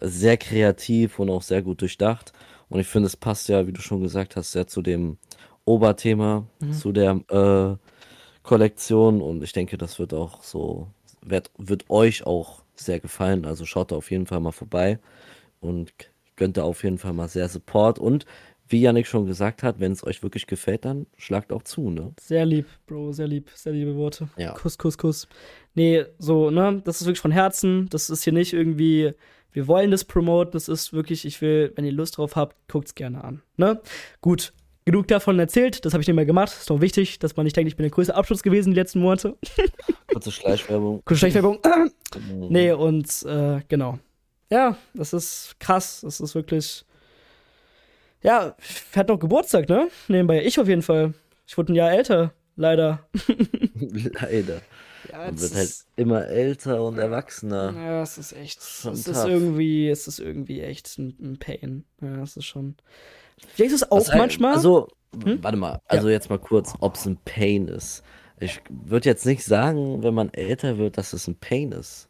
[0.00, 2.32] Sehr kreativ und auch sehr gut durchdacht.
[2.68, 5.18] Und ich finde, es passt ja, wie du schon gesagt hast, sehr zu dem
[5.64, 6.72] Oberthema, Mhm.
[6.72, 7.76] zu der äh,
[8.42, 9.20] Kollektion.
[9.20, 10.88] Und ich denke, das wird auch so,
[11.22, 13.44] wird, wird euch auch sehr gefallen.
[13.44, 14.98] Also schaut da auf jeden Fall mal vorbei
[15.60, 15.92] und
[16.36, 17.98] gönnt da auf jeden Fall mal sehr Support.
[17.98, 18.24] Und
[18.68, 22.12] wie Yannick schon gesagt hat, wenn es euch wirklich gefällt, dann schlagt auch zu, ne?
[22.20, 24.28] Sehr lieb, Bro, sehr lieb, sehr liebe Worte.
[24.36, 24.52] Ja.
[24.52, 25.26] Kuss, Kuss, Kuss.
[25.74, 27.88] Nee, so, ne, das ist wirklich von Herzen.
[27.90, 29.14] Das ist hier nicht irgendwie,
[29.52, 30.52] wir wollen das promoten.
[30.52, 33.42] Das ist wirklich, ich will, wenn ihr Lust drauf habt, guckt's gerne an.
[33.56, 33.80] Ne?
[34.20, 34.52] Gut,
[34.88, 35.84] genug davon erzählt.
[35.84, 36.50] Das habe ich nicht mehr gemacht.
[36.50, 39.00] Ist noch wichtig, dass man nicht denkt, ich bin der größte Abschluss gewesen die letzten
[39.00, 39.36] Monate.
[40.06, 41.02] Kurze Schleichwerbung.
[41.04, 41.58] Kurze Schleichwerbung.
[42.16, 42.48] Mhm.
[42.48, 43.98] Nee, und äh, genau.
[44.50, 46.00] Ja, das ist krass.
[46.00, 46.86] Das ist wirklich.
[48.22, 48.56] Ja,
[48.96, 49.88] hat noch Geburtstag, ne?
[50.08, 50.42] Nebenbei.
[50.42, 51.12] Ich auf jeden Fall.
[51.46, 53.06] Ich wurde ein Jahr älter, leider.
[54.20, 54.62] Leider.
[55.12, 57.72] Ja, Man wird halt immer älter und erwachsener.
[57.76, 58.58] Ja, es ist echt.
[58.58, 61.84] Es ist irgendwie, es ist irgendwie echt ein, ein Pain.
[62.00, 62.76] Ja, es ist schon.
[63.58, 64.54] Denkst du es auch ein- manchmal?
[64.54, 64.88] Also,
[65.24, 65.38] Hm?
[65.42, 65.80] warte mal.
[65.86, 68.02] Also jetzt mal kurz, ob es ein Pain ist.
[68.40, 72.08] Ich würde jetzt nicht sagen, wenn man älter wird, dass es ein Pain ist.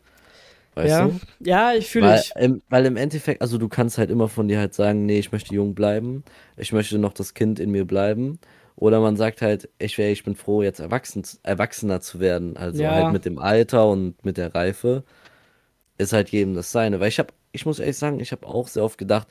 [0.74, 1.07] Weißt ja.
[1.07, 1.20] du?
[1.41, 2.33] ja, ich fühle Weil ich.
[2.37, 5.33] im, weil im Endeffekt, also du kannst halt immer von dir halt sagen, nee, ich
[5.33, 6.22] möchte jung bleiben,
[6.57, 8.39] ich möchte noch das Kind in mir bleiben.
[8.76, 12.57] Oder man sagt halt, ich wäre, ich bin froh, jetzt erwachsen, erwachsener zu werden.
[12.57, 12.93] Also Ja.
[12.93, 15.03] halt mit dem Alter und mit der Reife
[15.97, 17.01] ist halt jedem das seine.
[17.01, 19.26] Weil ich habe, ich muss ehrlich sagen, ich habe auch sehr oft gedacht,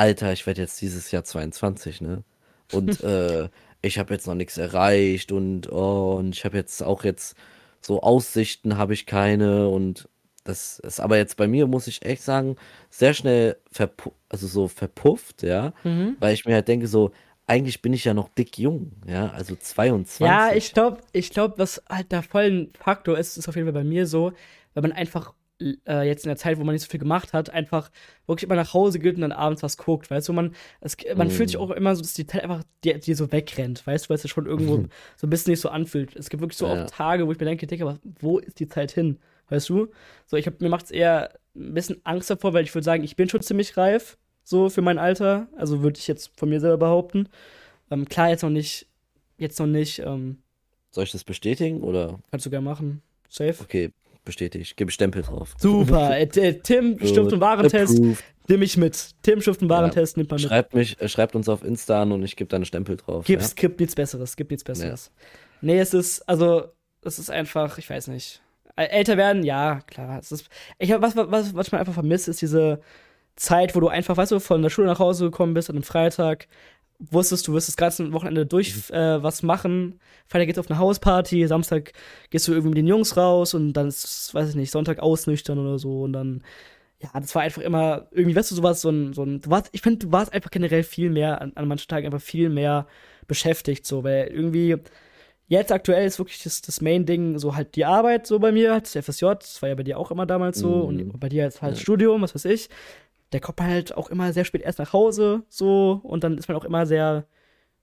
[0.00, 2.24] Alter, ich werde jetzt dieses Jahr 22, ne?
[2.72, 3.50] Und äh,
[3.82, 7.36] ich habe jetzt noch nichts erreicht und oh, und ich habe jetzt auch jetzt
[7.82, 10.08] so Aussichten habe ich keine und
[10.44, 12.56] das ist aber jetzt bei mir, muss ich echt sagen,
[12.88, 16.16] sehr schnell verpu also so verpufft, ja, Mhm.
[16.18, 17.10] weil ich mir halt denke, so,
[17.46, 20.20] eigentlich bin ich ja noch dick jung, ja, also 22.
[20.26, 23.66] Ja, ich glaube, ich glaube, was halt da voll ein Faktor ist, ist auf jeden
[23.66, 24.32] Fall bei mir so,
[24.72, 25.34] wenn man einfach
[25.86, 27.90] äh, jetzt in der Zeit, wo man nicht so viel gemacht hat, einfach
[28.26, 31.28] wirklich immer nach Hause geht und dann abends was guckt, weißt du, man, es, man
[31.28, 31.30] Mm.
[31.30, 34.08] fühlt sich auch immer so, dass die Zeit einfach dir, dir so wegrennt, weißt du,
[34.10, 34.84] weil es sich schon irgendwo
[35.16, 36.16] so ein bisschen nicht so anfühlt.
[36.16, 36.72] Es gibt wirklich so Ja.
[36.84, 39.88] oft Tage, wo ich mir denke, Digga, wo ist die Zeit hin, weißt du?
[40.26, 43.16] So, ich hab, mir macht's eher ein bisschen Angst davor, weil ich würde sagen, ich
[43.16, 46.78] bin schon ziemlich reif, so für mein Alter, also würde ich jetzt von mir selber
[46.78, 47.28] behaupten.
[47.90, 48.86] Ähm, klar, jetzt noch nicht,
[49.36, 50.38] jetzt noch nicht, ähm,
[50.92, 52.18] Soll ich das bestätigen oder?
[52.30, 53.02] Kannst du gerne machen.
[53.28, 53.54] Safe.
[53.62, 53.92] Okay,
[54.24, 54.76] bestätigt.
[54.76, 55.54] Gebe Stempel drauf.
[55.58, 56.16] Super.
[56.16, 57.08] äh, äh, Tim Gut.
[57.08, 57.98] Stift und Warentest.
[57.98, 58.24] Approved.
[58.48, 59.10] Nimm ich mit.
[59.22, 60.48] Tim Stift und Warentest nimmt man mit.
[60.48, 63.26] Schreibt mich, äh, schreibt uns auf Insta an und ich gebe da einen Stempel drauf.
[63.26, 64.36] Gibt's, gibt nichts Besseres.
[64.36, 65.10] Gibt nichts Besseres.
[65.60, 66.68] Nee, es ist, also,
[67.04, 68.42] es ist einfach, ich weiß nicht.
[68.76, 70.18] Älter werden, ja, klar.
[70.18, 70.48] Es ist,
[70.78, 72.80] ich hab, was, was, was ich mal einfach vermisse, ist diese
[73.36, 75.82] Zeit, wo du einfach, weißt du, von der Schule nach Hause gekommen bist an einem
[75.82, 76.46] Freitag,
[77.00, 79.98] wusstest, du wirst das ganze Wochenende durch äh, was machen.
[80.26, 81.92] Freitag geht's auf eine Hausparty, Samstag
[82.30, 85.58] gehst du irgendwie mit den Jungs raus und dann ist, weiß ich nicht, Sonntag ausnüchtern
[85.58, 86.42] oder so und dann,
[87.00, 89.70] ja, das war einfach immer, irgendwie, weißt du, sowas, so ein, so ein, du warst,
[89.72, 92.86] ich finde, du warst einfach generell viel mehr, an, an manchen Tagen einfach viel mehr
[93.26, 94.76] beschäftigt, so, weil irgendwie,
[95.48, 98.84] jetzt aktuell ist wirklich das, das Main-Ding, so halt die Arbeit, so bei mir, halt
[98.84, 101.10] das FSJ, das war ja bei dir auch immer damals so, Mhm.
[101.10, 101.80] und bei dir jetzt halt Ja.
[101.80, 102.68] Studium, was weiß ich.
[103.32, 106.56] Der kommt halt auch immer sehr spät erst nach Hause, so, und dann ist man
[106.56, 107.26] auch immer sehr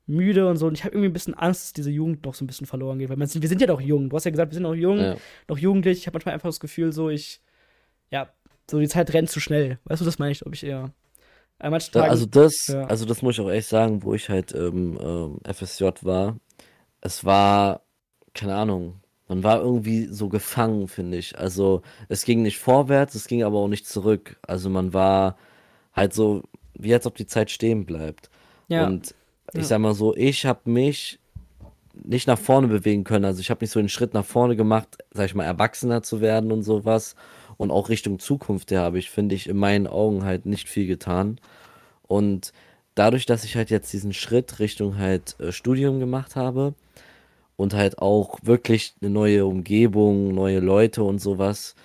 [0.06, 0.68] müde und so.
[0.68, 3.00] Und ich habe irgendwie ein bisschen Angst, dass diese Jugend noch so ein bisschen verloren
[3.00, 4.10] geht, weil man, wir sind ja doch jung.
[4.10, 5.16] Du hast ja gesagt, wir sind noch jung, Ja.
[5.48, 6.00] noch jugendlich.
[6.00, 7.42] Ich habe manchmal einfach das Gefühl, so ich,
[8.12, 8.30] ja,
[8.70, 9.80] so die Zeit rennt zu schnell.
[9.86, 10.92] Weißt du, das meine ich, glaube ich eher.
[11.60, 12.84] An manchen Tagen, also das, Ja.
[12.86, 16.38] also das muss ich auch echt sagen, wo ich halt ähm, ähm, FSJ war.
[17.02, 17.82] Es war,
[18.34, 21.38] keine Ahnung, man war irgendwie so gefangen, finde ich.
[21.38, 24.38] Also es ging nicht vorwärts, es ging aber auch nicht zurück.
[24.46, 25.38] Also man war
[25.94, 28.30] halt so, wie als ob die Zeit stehen bleibt.
[28.68, 28.86] Ja.
[28.88, 29.14] Und
[29.54, 29.64] ich Ja.
[29.66, 31.20] sag mal so, ich habe mich
[31.94, 33.26] nicht nach vorne bewegen können.
[33.26, 36.22] Also ich habe nicht so den Schritt nach vorne gemacht, sag ich mal, erwachsener zu
[36.22, 37.16] werden und sowas.
[37.58, 40.86] Und auch Richtung Zukunft, ja, habe ich, finde ich, in meinen Augen halt nicht viel
[40.86, 41.40] getan.
[42.04, 42.54] Und
[42.94, 46.76] dadurch, dass ich halt jetzt diesen Schritt Richtung halt äh, Studium gemacht habe
[47.58, 51.76] und halt auch wirklich eine neue Umgebung, neue Leute und sowas,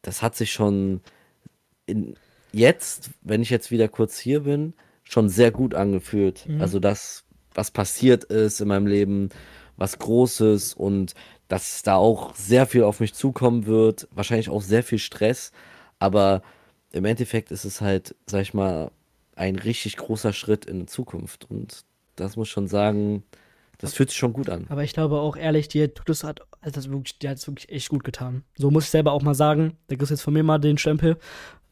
[0.00, 1.02] das hat sich schon
[1.84, 2.14] in,
[2.52, 4.72] jetzt, wenn ich jetzt wieder kurz hier bin,
[5.04, 6.48] schon sehr gut angefühlt.
[6.48, 6.60] Mhm.
[6.60, 7.24] Also das,
[7.54, 9.28] was passiert ist in meinem Leben,
[9.76, 11.14] was Großes und
[11.48, 15.52] dass da auch sehr viel auf mich zukommen wird, wahrscheinlich auch sehr viel Stress,
[15.98, 16.42] aber
[16.92, 18.90] im Endeffekt ist es halt, sag ich mal,
[19.34, 21.84] ein richtig großer Schritt in die Zukunft und
[22.16, 23.22] das muss schon sagen,
[23.78, 24.66] das fühlt sich schon gut an.
[24.68, 27.46] Aber ich glaube auch ehrlich, dir tut es hat, also das wirklich, dir hat es
[27.46, 28.42] wirklich echt gut getan.
[28.56, 29.76] So muss ich selber auch mal sagen.
[29.88, 31.16] Da kriegst du jetzt von mir mal den Stempel.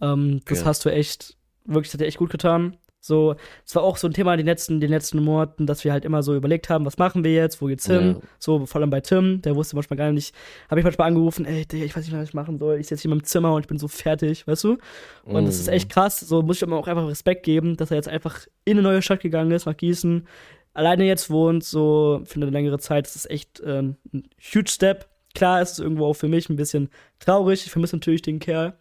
[0.00, 0.66] Ähm, das Ja.
[0.66, 2.76] hast du echt, wirklich, das hat dir echt gut getan.
[3.00, 3.36] So,
[3.66, 6.06] es war auch so ein Thema in den letzten, den letzten Monaten, dass wir halt
[6.06, 8.14] immer so überlegt haben, was machen wir jetzt, wo geht's hin?
[8.14, 8.28] Ja.
[8.38, 10.34] So, vor allem bei Tim, der wusste manchmal gar nicht,
[10.70, 12.78] habe ich manchmal angerufen, ey, Digga, ich weiß nicht, was ich machen soll.
[12.78, 14.78] Ich sitze hier in meinem Zimmer und ich bin so fertig, weißt du?
[15.24, 16.18] Und das ist echt krass.
[16.20, 19.02] So muss ich ihm auch einfach Respekt geben, dass er jetzt einfach in eine neue
[19.02, 20.26] Stadt gegangen ist, nach Gießen,
[20.74, 23.06] alleine jetzt wohnt, so für eine längere Zeit.
[23.06, 25.08] Das ist echt ähm, ein huge Step.
[25.34, 27.64] Klar ist es irgendwo auch für mich ein bisschen traurig.
[27.64, 28.74] Ich vermisse natürlich den Kerl.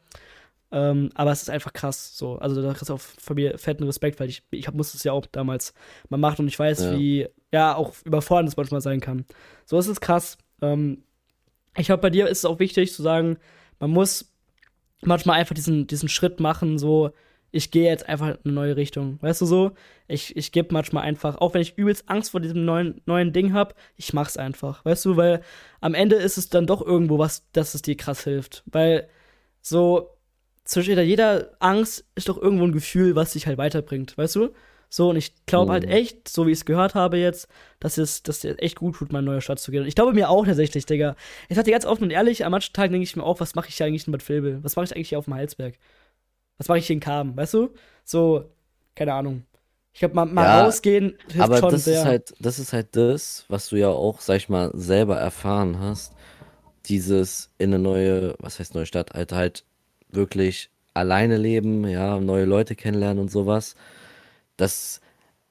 [0.72, 2.18] Ähm, aber es ist einfach krass.
[2.18, 2.38] So.
[2.40, 5.12] Also da kriegst du auch von mir fetten Respekt, weil ich, ich musste es ja
[5.12, 5.74] auch damals
[6.10, 6.98] mal machen und ich weiß, Ja.
[6.98, 9.26] wie, ja, auch überfordernd es manchmal sein kann.
[9.66, 10.38] So ist es krass.
[10.62, 11.04] Ähm,
[11.78, 13.38] ich glaube, bei dir ist es auch wichtig zu sagen,
[13.80, 14.32] man muss
[15.02, 17.12] manchmal einfach diesen, diesen Schritt machen, so,
[17.54, 19.20] ich gehe jetzt einfach in eine neue Richtung.
[19.22, 19.72] Weißt du so?
[20.08, 23.54] Ich, ich gebe manchmal einfach, auch wenn ich übelst Angst vor diesem neuen, neuen Ding
[23.54, 24.84] habe, ich mach's einfach.
[24.84, 25.42] Weißt du, weil
[25.80, 28.64] am Ende ist es dann doch irgendwo was, dass es dir krass hilft.
[28.66, 29.08] Weil
[29.62, 30.10] so,
[30.66, 34.50] zwischen hinter jeder Angst ist doch irgendwo ein Gefühl, was dich halt weiterbringt, weißt du?
[34.90, 35.92] So, und ich glaube halt Mhm.
[35.92, 37.48] echt, so wie ich es gehört habe jetzt,
[37.80, 39.82] dass es, dass dir echt gut tut, mal in neue Stadt zu gehen.
[39.82, 41.16] Und ich glaube mir auch tatsächlich, Digga.
[41.50, 43.70] Ich dir ganz offen und ehrlich, an manchen Tagen denke ich mir auch, was mache
[43.70, 44.64] ich hier eigentlich in Bad Vilbel?
[44.64, 45.76] Was mache ich eigentlich hier auf dem Heilsberg?
[46.58, 47.74] Was mache ich hier in Karm, weißt du?
[48.04, 48.50] So,
[48.96, 49.46] keine Ahnung.
[49.94, 52.02] Ich glaube, mal, mal Ja, rausgehen hilft Aber schon das sehr.
[52.02, 55.80] ist halt, das ist halt das, was du ja auch, sag ich mal, selber erfahren
[55.80, 56.14] hast.
[56.88, 59.66] Dieses in eine neue, was heißt neue Stadt, halt halt
[60.10, 63.76] wirklich alleine leben, ja, neue Leute kennenlernen und sowas.
[64.58, 65.02] Das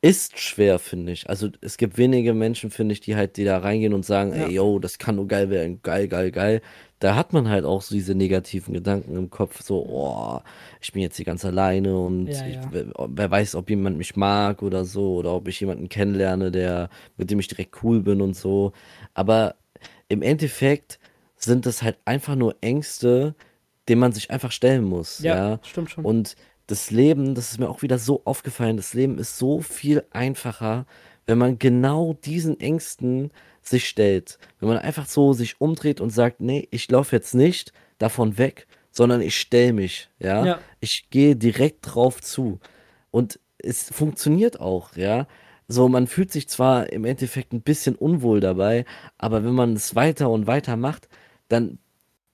[0.03, 1.29] ist schwer, finde ich.
[1.31, 4.49] Also es gibt wenige Menschen, finde ich, die halt, die da reingehen und sagen, Ja.
[4.49, 6.63] ey, yo, das kann nur geil werden, geil, geil, geil.
[7.03, 10.41] Da hat man halt auch so diese negativen Gedanken im Kopf, so, oh,
[10.81, 12.69] ich bin jetzt hier ganz alleine und Ja, ich, ja.
[12.71, 16.91] wer, wer weiß, ob jemand mich mag oder so, oder ob ich jemanden kennenlerne, der,
[17.17, 18.73] mit dem ich direkt cool bin und so.
[19.15, 19.57] Aber
[20.09, 21.01] im Endeffekt
[21.35, 23.35] sind das halt einfach nur Ängste,
[23.89, 25.61] denen man sich einfach stellen muss, ja, ja.
[25.65, 26.05] stimmt schon.
[26.05, 26.37] Und
[26.69, 30.87] das Leben, das ist mir auch wieder so aufgefallen, das Leben ist so viel einfacher,
[31.27, 33.33] wenn man genau diesen Ängsten
[33.63, 34.39] sich stellt.
[34.61, 38.67] Wenn man einfach so sich umdreht und sagt, nee, ich laufe jetzt nicht davon weg,
[38.91, 40.45] sondern ich stelle mich, ja.
[40.45, 40.59] Ja.
[40.81, 42.61] Ich gehe direkt drauf zu.
[43.11, 45.27] Und es funktioniert auch, ja.
[45.69, 48.85] So, man fühlt sich zwar im Endeffekt ein bisschen unwohl dabei,
[49.17, 51.09] aber wenn man es weiter und weiter macht,
[51.49, 51.79] dann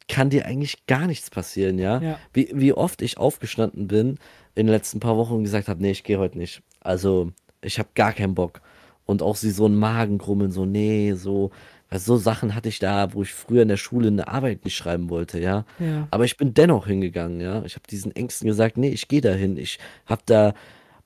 [0.09, 2.01] kann dir eigentlich gar nichts passieren, ja.
[2.01, 2.19] Ja.
[2.33, 4.19] Wie, wie oft ich aufgestanden bin
[4.55, 6.63] in den letzten paar Wochen und gesagt habe, nee, ich gehe heute nicht.
[6.81, 8.61] Also, ich habe gar keinen Bock.
[9.09, 11.51] Und auch sie so ein Magengrummeln, so, nee, so,
[11.89, 14.77] weil so Sachen hatte ich da, wo ich früher in der Schule eine Arbeit nicht
[14.77, 15.65] schreiben wollte, ja.
[15.79, 16.07] Ja.
[16.11, 17.63] Aber ich bin dennoch hingegangen, ja.
[17.65, 19.57] Ich habe diesen Ängsten gesagt, nee, ich gehe dahin.
[19.57, 20.53] Ich habe da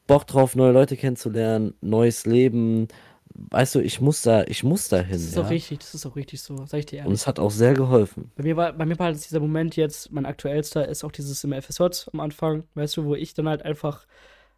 [0.08, 2.88] Bock drauf, neue Leute kennenzulernen, neues Leben.
[3.34, 5.42] Weißt du, ich muss da, ich muss da hin, Das ist ja.
[5.44, 7.20] auch richtig, das ist auch richtig so, sag ich dir Und ehrlich.
[7.20, 8.32] es hat auch sehr geholfen.
[8.34, 11.44] Bei mir war, bei mir war halt dieser Moment jetzt, mein aktuellster ist auch dieses
[11.44, 14.06] im FSJ am Anfang, weißt du, wo ich dann halt einfach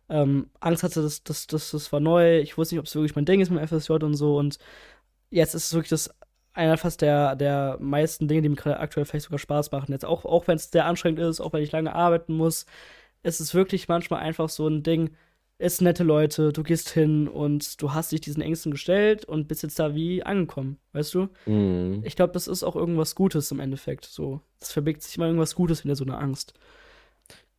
[0.09, 3.17] ähm, Angst hatte, dass das, das, das war neu, ich wusste nicht, ob es wirklich
[3.17, 4.59] mein Ding ist mit dem FSJ und so und
[5.31, 6.11] jetzt ist es wirklich das
[6.55, 9.91] einer fast der, der meisten Dinge, die mir gerade aktuell vielleicht sogar Spaß machen.
[9.91, 12.65] Jetzt auch, auch wenn es sehr anstrengend ist, auch wenn ich lange arbeiten muss,
[13.25, 15.17] ist es wirklich manchmal einfach so ein Ding,
[15.59, 19.49] es sind nette Leute, du gehst hin und du hast dich diesen Ängsten gestellt und
[19.49, 21.29] bist jetzt da wie angekommen, weißt du?
[21.47, 22.03] Mhm.
[22.05, 24.05] Ich glaube, das ist auch irgendwas Gutes im Endeffekt.
[24.05, 26.55] So, es verbirgt sich immer irgendwas Gutes hinter so einer Angst.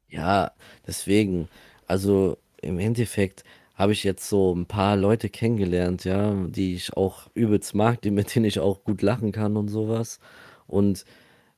[0.07, 0.51] Ja,
[0.85, 1.47] deswegen,
[1.87, 3.43] also im Endeffekt
[3.75, 8.11] habe ich jetzt so ein paar Leute kennengelernt, ja, die ich auch übelst mag, die,
[8.11, 10.19] mit denen ich auch gut lachen kann und sowas.
[10.67, 11.05] Und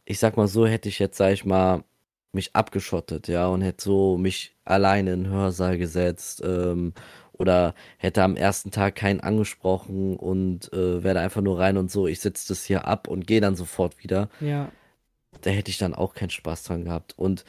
[0.05, 1.83] ich sag mal so, hätte ich jetzt, sag ich mal,
[2.33, 6.93] mich abgeschottet, ja, und hätte so mich alleine in den Hörsaal gesetzt, ähm,
[7.33, 12.07] oder hätte am ersten Tag keinen angesprochen und äh, wäre einfach nur rein und so,
[12.07, 14.29] ich sitze das hier ab und gehe dann sofort wieder.
[14.39, 14.71] Ja.
[15.41, 17.13] Da hätte ich dann auch keinen Spaß dran gehabt.
[17.17, 17.45] Und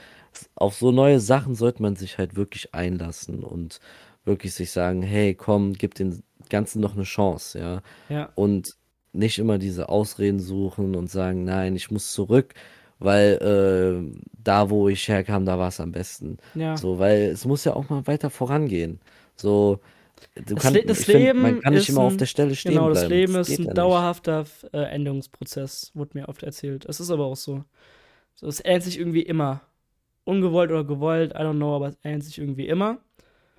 [0.55, 3.81] auf so neue Sachen sollte man sich halt wirklich einlassen und
[4.25, 7.83] wirklich sich sagen, hey, komm, gib den Ganzen noch eine Chance, ja.
[8.09, 8.31] Ja.
[8.35, 8.77] Und
[9.13, 12.55] nicht immer diese Ausreden suchen und sagen, nein, ich muss zurück,
[12.99, 16.39] weil äh, da, wo ich herkam, da war es am besten.
[16.55, 16.77] Ja.
[16.77, 19.01] So, weil es muss ja auch mal weiter vorangehen.
[19.37, 19.81] So,
[20.35, 22.27] du Das kannst, Le- das ich find, Leben man kann nicht immer auf ein- der
[22.27, 23.15] Stelle stehen Genau, das bleiben.
[23.15, 26.85] Leben Das ist ein ja dauerhafter äh, Änderungsprozess, wurde mir oft erzählt.
[26.87, 27.65] Es ist aber auch so.
[28.41, 29.61] Es ändert sich irgendwie immer.
[30.25, 32.99] Ungewollt oder gewollt, I don't know, aber es ändert sich irgendwie immer.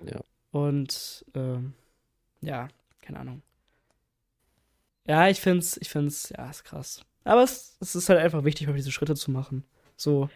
[0.04, 0.20] Ja.
[0.52, 1.74] Und ähm,
[2.40, 2.68] ja,
[3.02, 3.42] keine Ahnung.
[5.06, 7.02] Ja, ich find's, ich find's, ja, ist krass.
[7.24, 9.64] Aber es, es ist halt einfach wichtig, diese Schritte zu machen.
[9.96, 10.30] So,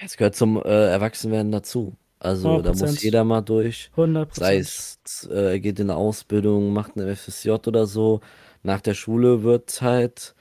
[0.00, 1.96] Es gehört zum äh, Erwachsenwerden dazu.
[2.20, 2.80] Also da 100%.
[2.80, 3.90] muss jeder mal durch.
[3.92, 4.98] 100 Sei es,
[5.30, 8.20] äh, er geht in eine Ausbildung, macht eine FSJ oder so.
[8.62, 10.34] Nach der Schule wird halt,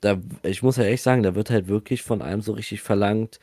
[0.00, 3.40] da, ich muss ja echt sagen, da wird halt wirklich von einem so richtig verlangt,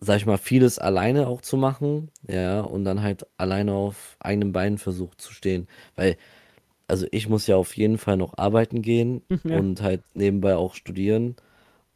[0.00, 4.52] sag ich mal, vieles alleine auch zu machen, ja, und dann halt alleine auf eigenen
[4.52, 5.66] Beinen versucht zu stehen.
[5.96, 6.16] Weil,
[6.86, 9.58] also ich muss ja auf jeden Fall noch arbeiten gehen Ja.
[9.58, 11.36] und halt nebenbei auch studieren.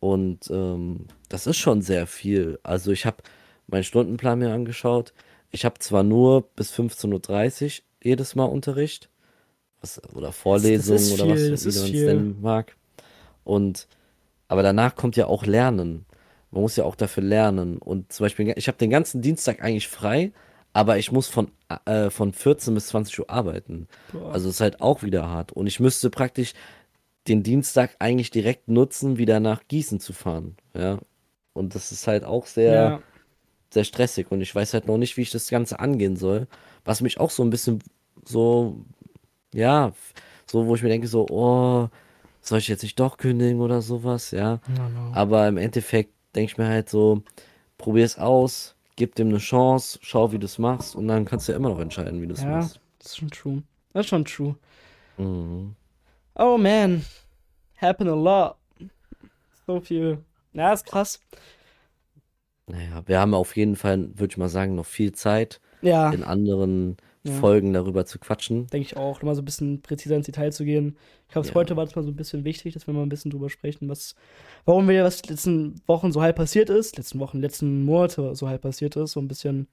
[0.00, 2.58] Und ähm, das ist schon sehr viel.
[2.64, 3.18] Also ich habe
[3.66, 5.12] meinen Stundenplan mir angeschaut.
[5.50, 9.08] Ich habe zwar nur bis 15.30 Uhr jedes Mal Unterricht.
[9.80, 12.76] Was, oder Vorlesungen oder was wie man es nennen mag.
[13.44, 13.88] Und
[14.48, 16.04] aber danach kommt ja auch Lernen.
[16.50, 17.78] Man muss ja auch dafür lernen.
[17.78, 20.32] Und zum Beispiel, ich habe den ganzen Dienstag eigentlich frei,
[20.74, 21.50] aber ich muss von,
[21.86, 23.88] äh, von 14 bis 20 Uhr arbeiten.
[24.12, 24.32] Boah.
[24.32, 25.52] Also ist halt auch wieder hart.
[25.52, 26.52] Und ich müsste praktisch
[27.28, 30.56] den Dienstag eigentlich direkt nutzen, wieder nach Gießen zu fahren.
[30.74, 30.98] Ja.
[31.54, 33.02] Und das ist halt auch sehr, ja,
[33.72, 34.30] sehr stressig.
[34.30, 36.46] Und ich weiß halt noch nicht, wie ich das Ganze angehen soll.
[36.84, 37.82] Was mich auch so ein bisschen
[38.24, 38.84] so,
[39.52, 39.92] ja,
[40.46, 41.88] so, wo ich mir denke, so, oh,
[42.40, 44.60] soll ich jetzt nicht doch kündigen oder sowas, ja.
[44.76, 45.12] no, no.
[45.14, 47.22] Aber im Endeffekt denke ich mir halt so,
[47.78, 51.48] probier es aus, gib dem eine Chance, schau, wie du es machst und dann kannst
[51.48, 52.80] du ja immer noch entscheiden, wie du es ja, machst.
[52.98, 53.62] das ist schon true.
[53.92, 54.56] Das ist schon true.
[55.18, 55.74] Mhm.
[56.34, 57.04] Oh man,
[57.76, 58.56] happen a lot.
[59.66, 60.18] So viel.
[60.52, 61.20] Ja, ist krass.
[62.68, 66.22] Naja, wir haben auf jeden Fall, würde ich mal sagen, noch viel Zeit, Ja, in
[66.22, 67.32] anderen Ja.
[67.34, 68.66] Folgen darüber zu quatschen.
[68.68, 69.16] denke ich auch.
[69.18, 70.96] Nochmal so ein bisschen präziser ins Detail zu gehen.
[71.26, 71.54] Ich glaube, Ja.
[71.54, 73.88] heute war es mal so ein bisschen wichtig, dass wir mal ein bisschen drüber sprechen,
[73.88, 74.14] was,
[74.64, 78.62] warum wir, was letzten Wochen so halb passiert ist, letzten Wochen, letzten Monate so halb
[78.62, 79.68] passiert ist, so ein bisschen.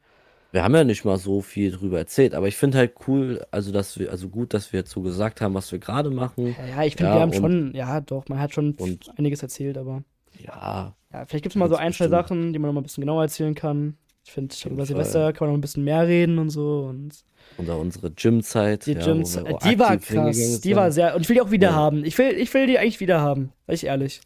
[0.51, 3.71] Wir haben ja nicht mal so viel drüber erzählt, aber ich finde halt cool, also
[3.71, 6.55] dass wir, also gut, dass wir jetzt so gesagt haben, was wir gerade machen.
[6.57, 8.75] Ja, ja ich finde, wir haben schon, ja, doch, man hat schon
[9.15, 10.03] einiges erzählt, aber
[10.39, 12.11] Ja, ja, vielleicht gibt es mal so ein, zwei bestimmt.
[12.11, 13.97] Sachen, die man noch mal ein bisschen genauer erzählen kann.
[14.25, 14.85] Ich finde, über.
[14.85, 17.23] Silvester kann man noch ein bisschen mehr reden und so und
[17.57, 21.35] unter unsere Gymzeit, die ja, auch die war krass, die war sehr, und ich will
[21.35, 21.75] die auch wieder Ja.
[21.75, 22.05] haben.
[22.05, 24.21] Ich will, ich will die eigentlich wieder haben, sag ich ehrlich.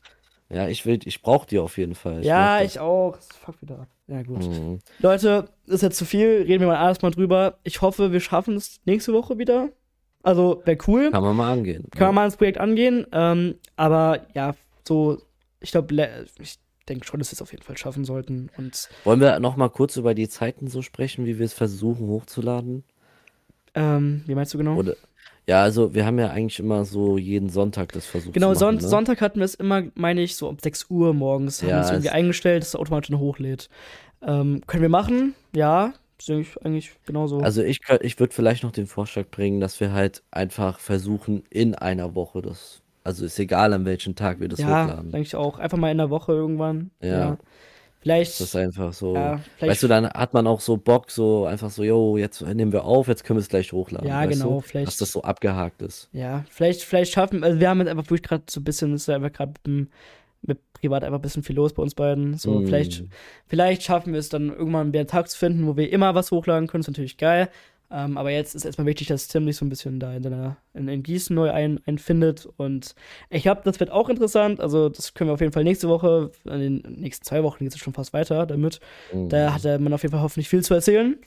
[0.49, 2.19] Ja, ich will, ich brauche die auf jeden Fall.
[2.19, 3.17] Ich ja, ich auch.
[3.43, 3.87] Fuck wieder ab.
[4.07, 4.45] Ja, gut.
[4.45, 4.79] Mhm.
[4.99, 6.43] Leute, ist jetzt zu viel.
[6.45, 7.57] Reden wir mal alles mal drüber.
[7.63, 9.69] Ich hoffe, wir schaffen es nächste Woche wieder.
[10.21, 11.09] Also, wäre cool.
[11.11, 11.87] Kann man mal angehen.
[11.91, 13.07] Kann man mal ins Projekt angehen.
[13.11, 14.53] Ähm, aber ja,
[14.87, 15.17] so,
[15.63, 18.49] ich glaube, ich denke schon, dass wir es auf jeden Fall schaffen sollten.
[18.57, 22.07] Und Wollen wir noch mal kurz über die Zeiten so sprechen, wie wir es versuchen
[22.07, 22.83] hochzuladen?
[23.75, 24.75] ähm, wie meinst du genau?
[24.77, 24.95] Oder,
[25.47, 28.75] ja, also wir haben ja eigentlich immer so jeden Sonntag das versucht Genau, zu Son
[28.75, 28.89] machen, ne?
[28.89, 31.61] Sonntag hatten wir es immer, meine ich, so um 6 Uhr morgens.
[31.61, 33.69] Haben Ja, wir es irgendwie es- eingestellt, dass es automatisch hochlädt.
[34.21, 35.33] Ähm, können wir machen?
[35.55, 35.93] Ja.
[36.63, 37.39] Eigentlich, genauso.
[37.39, 41.75] Also ich, ich würde vielleicht noch den Vorschlag bringen, dass wir halt einfach versuchen, in
[41.75, 45.11] einer Woche das, also ist egal, an welchem Tag wir das ja, hochladen.
[45.11, 45.59] denke ich auch.
[45.59, 46.91] Einfach mal in der Woche irgendwann.
[47.01, 47.37] Ja.
[47.99, 48.31] Vielleicht.
[48.33, 49.15] Das ist einfach so.
[49.15, 52.73] ja, Weißt du, dann hat man auch so Bock, so einfach so, yo, jetzt nehmen
[52.73, 54.07] wir auf, jetzt können wir es gleich hochladen.
[54.07, 54.59] Ja, weißt genau, du?
[54.59, 56.09] vielleicht- Dass das so abgehakt ist.
[56.11, 59.07] Ja, vielleicht, vielleicht schaffen, also wir haben jetzt einfach wirklich gerade so ein bisschen, ist
[59.07, 59.87] ja einfach gerade mit,
[60.41, 62.33] mit privat einfach ein bisschen viel los bei uns beiden.
[62.37, 62.65] So, Mm.
[62.65, 63.05] vielleicht,
[63.47, 66.29] vielleicht schaffen wir es dann irgendwann wieder einen Tag zu finden, wo wir immer was
[66.31, 67.47] hochladen können, ist natürlich geil.
[67.95, 70.57] Ähm, aber jetzt ist erstmal wichtig, dass Tim sich so ein bisschen da in, seiner,
[70.73, 72.49] in, in Gießen neu ein, einfindet.
[72.57, 72.95] Und
[73.29, 74.59] ich glaube, das wird auch interessant.
[74.59, 77.71] Also, das können wir auf jeden Fall nächste Woche, in den nächsten zwei Wochen geht
[77.71, 78.79] es schon fast weiter damit.
[79.13, 79.29] Mhm.
[79.29, 81.17] Da hat man auf jeden Fall hoffentlich viel zu erzählen.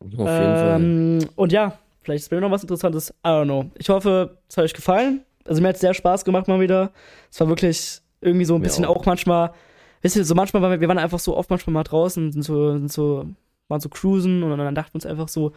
[0.00, 0.76] Auf jeden Fall.
[0.80, 3.10] Ähm, und ja, vielleicht ist mir noch was Interessantes.
[3.10, 3.66] I don't know.
[3.74, 5.20] Ich hoffe, es hat euch gefallen.
[5.44, 6.92] Also mir hat es sehr Spaß gemacht mal wieder.
[7.30, 8.96] Es war wirklich irgendwie so ein Mir bisschen auch.
[8.96, 9.04] auch.
[9.04, 9.52] manchmal,
[10.00, 12.42] wisst ihr, so manchmal, waren wir, wir waren einfach so oft manchmal mal draußen, sind
[12.42, 13.26] so, sind so,
[13.68, 15.52] waren so cruisen und dann dachten wir uns einfach so,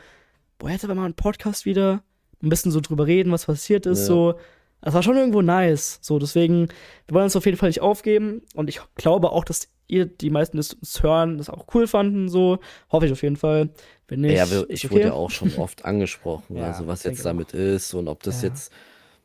[0.59, 2.03] boah, jetzt aber mal einen Podcast wieder,
[2.43, 4.05] ein bisschen so drüber reden, was passiert ist, Ja.
[4.05, 4.33] so.
[4.81, 5.99] Das war schon irgendwo nice.
[6.01, 6.69] So, deswegen,
[7.07, 8.43] wir wollen uns auf jeden Fall nicht aufgeben.
[8.55, 12.29] Und ich glaube auch, dass ihr, die meisten, die es hören, das auch cool fanden.
[12.29, 13.69] So, hoffe ich auf jeden Fall.
[14.07, 14.93] Wenn nicht, Ja, wir, ich okay.
[14.95, 17.23] wurde ja auch schon oft angesprochen, Ja, also was jetzt auch.
[17.25, 18.47] damit ist und ob das Ja.
[18.47, 18.71] jetzt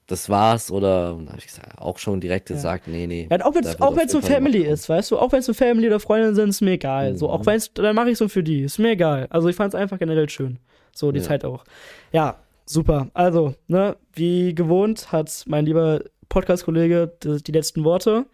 [0.08, 2.56] das war's oder da habe ich gesagt, auch schon direkt Ja.
[2.56, 3.28] gesagt, nee, nee.
[3.30, 5.54] Ja, auch wenn es auch wenn's so Family ist, weißt du, auch wenn es so
[5.54, 7.16] Family oder Freunde sind, ist mir egal.
[7.16, 7.46] So, auch Mhm.
[7.46, 9.28] wenn es, dann mache ich so für die, ist mir egal.
[9.30, 10.58] Also ich fand es einfach generell schön.
[10.94, 11.24] So, die Ja.
[11.24, 11.64] Zeit auch.
[12.12, 12.36] Ja,
[12.66, 13.08] super.
[13.14, 18.26] Also, ne, wie gewohnt hat mein lieber Podcast-Kollege die, die letzten Worte.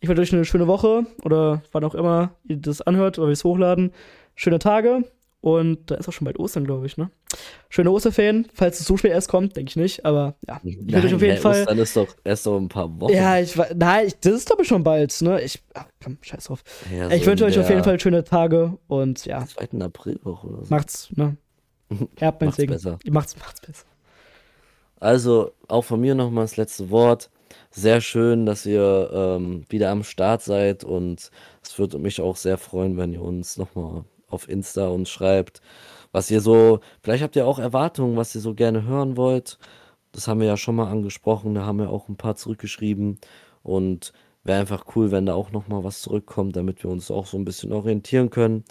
[0.00, 3.32] Ich wünsche euch eine schöne Woche oder wann auch immer ihr das anhört oder wir
[3.32, 3.92] es hochladen.
[4.34, 5.04] Schöne Tage.
[5.40, 7.08] Und da ist auch schon bald Ostern, glaube ich, ne?
[7.68, 10.60] Schöne Osterferien, falls es so spät erst kommt, denke ich nicht, aber ja.
[10.64, 11.60] Ich wünsche euch auf jeden hä, Fall.
[11.60, 13.12] Ostern ist doch erst noch ein paar Wochen.
[13.12, 15.40] Ja, ich nein, ich, das ist glaube ich schon bald, ne?
[15.42, 16.64] Ich, ach, komm, scheiß drauf.
[16.92, 19.84] Ja, ich so wünsche in euch auf jeden Fall schöne Tage und ja, 2.
[19.84, 20.74] Aprilwoche oder so.
[20.74, 21.36] macht's, ne?
[22.20, 22.72] Ja, mein Macht's Segen.
[22.72, 22.98] besser.
[23.06, 23.86] Macht's, macht's besser.
[24.98, 27.30] Also auch von mir nochmal das letzte Wort.
[27.70, 31.30] Sehr schön, dass ihr ähm, wieder am Start seid und
[31.62, 35.60] es würde mich auch sehr freuen, wenn ihr uns nochmal auf Insta uns schreibt,
[36.12, 39.58] was ihr so, vielleicht habt ihr auch Erwartungen, was ihr so gerne hören wollt.
[40.12, 43.18] Das haben wir ja schon mal angesprochen, da haben wir auch ein paar zurückgeschrieben
[43.62, 44.12] und
[44.44, 47.44] wäre einfach cool, wenn da auch nochmal was zurückkommt, damit wir uns auch so ein
[47.44, 48.64] bisschen orientieren können.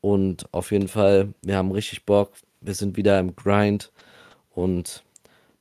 [0.00, 2.32] Und auf jeden Fall, wir haben richtig Bock,
[2.66, 3.92] wir sind wieder im Grind
[4.50, 5.04] und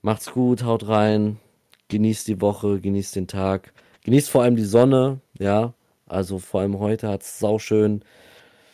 [0.05, 1.39] Macht's gut, haut rein,
[1.87, 5.73] genießt die Woche, genießt den Tag, genießt vor allem die Sonne, ja.
[6.05, 8.05] Also vor allem heute hat's sauschön,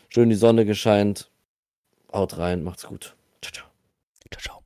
[0.09, 1.31] schön die Sonne gescheint.
[2.11, 3.15] Haut rein, macht's gut.
[3.41, 3.53] Ciao,
[4.41, 4.60] ciao.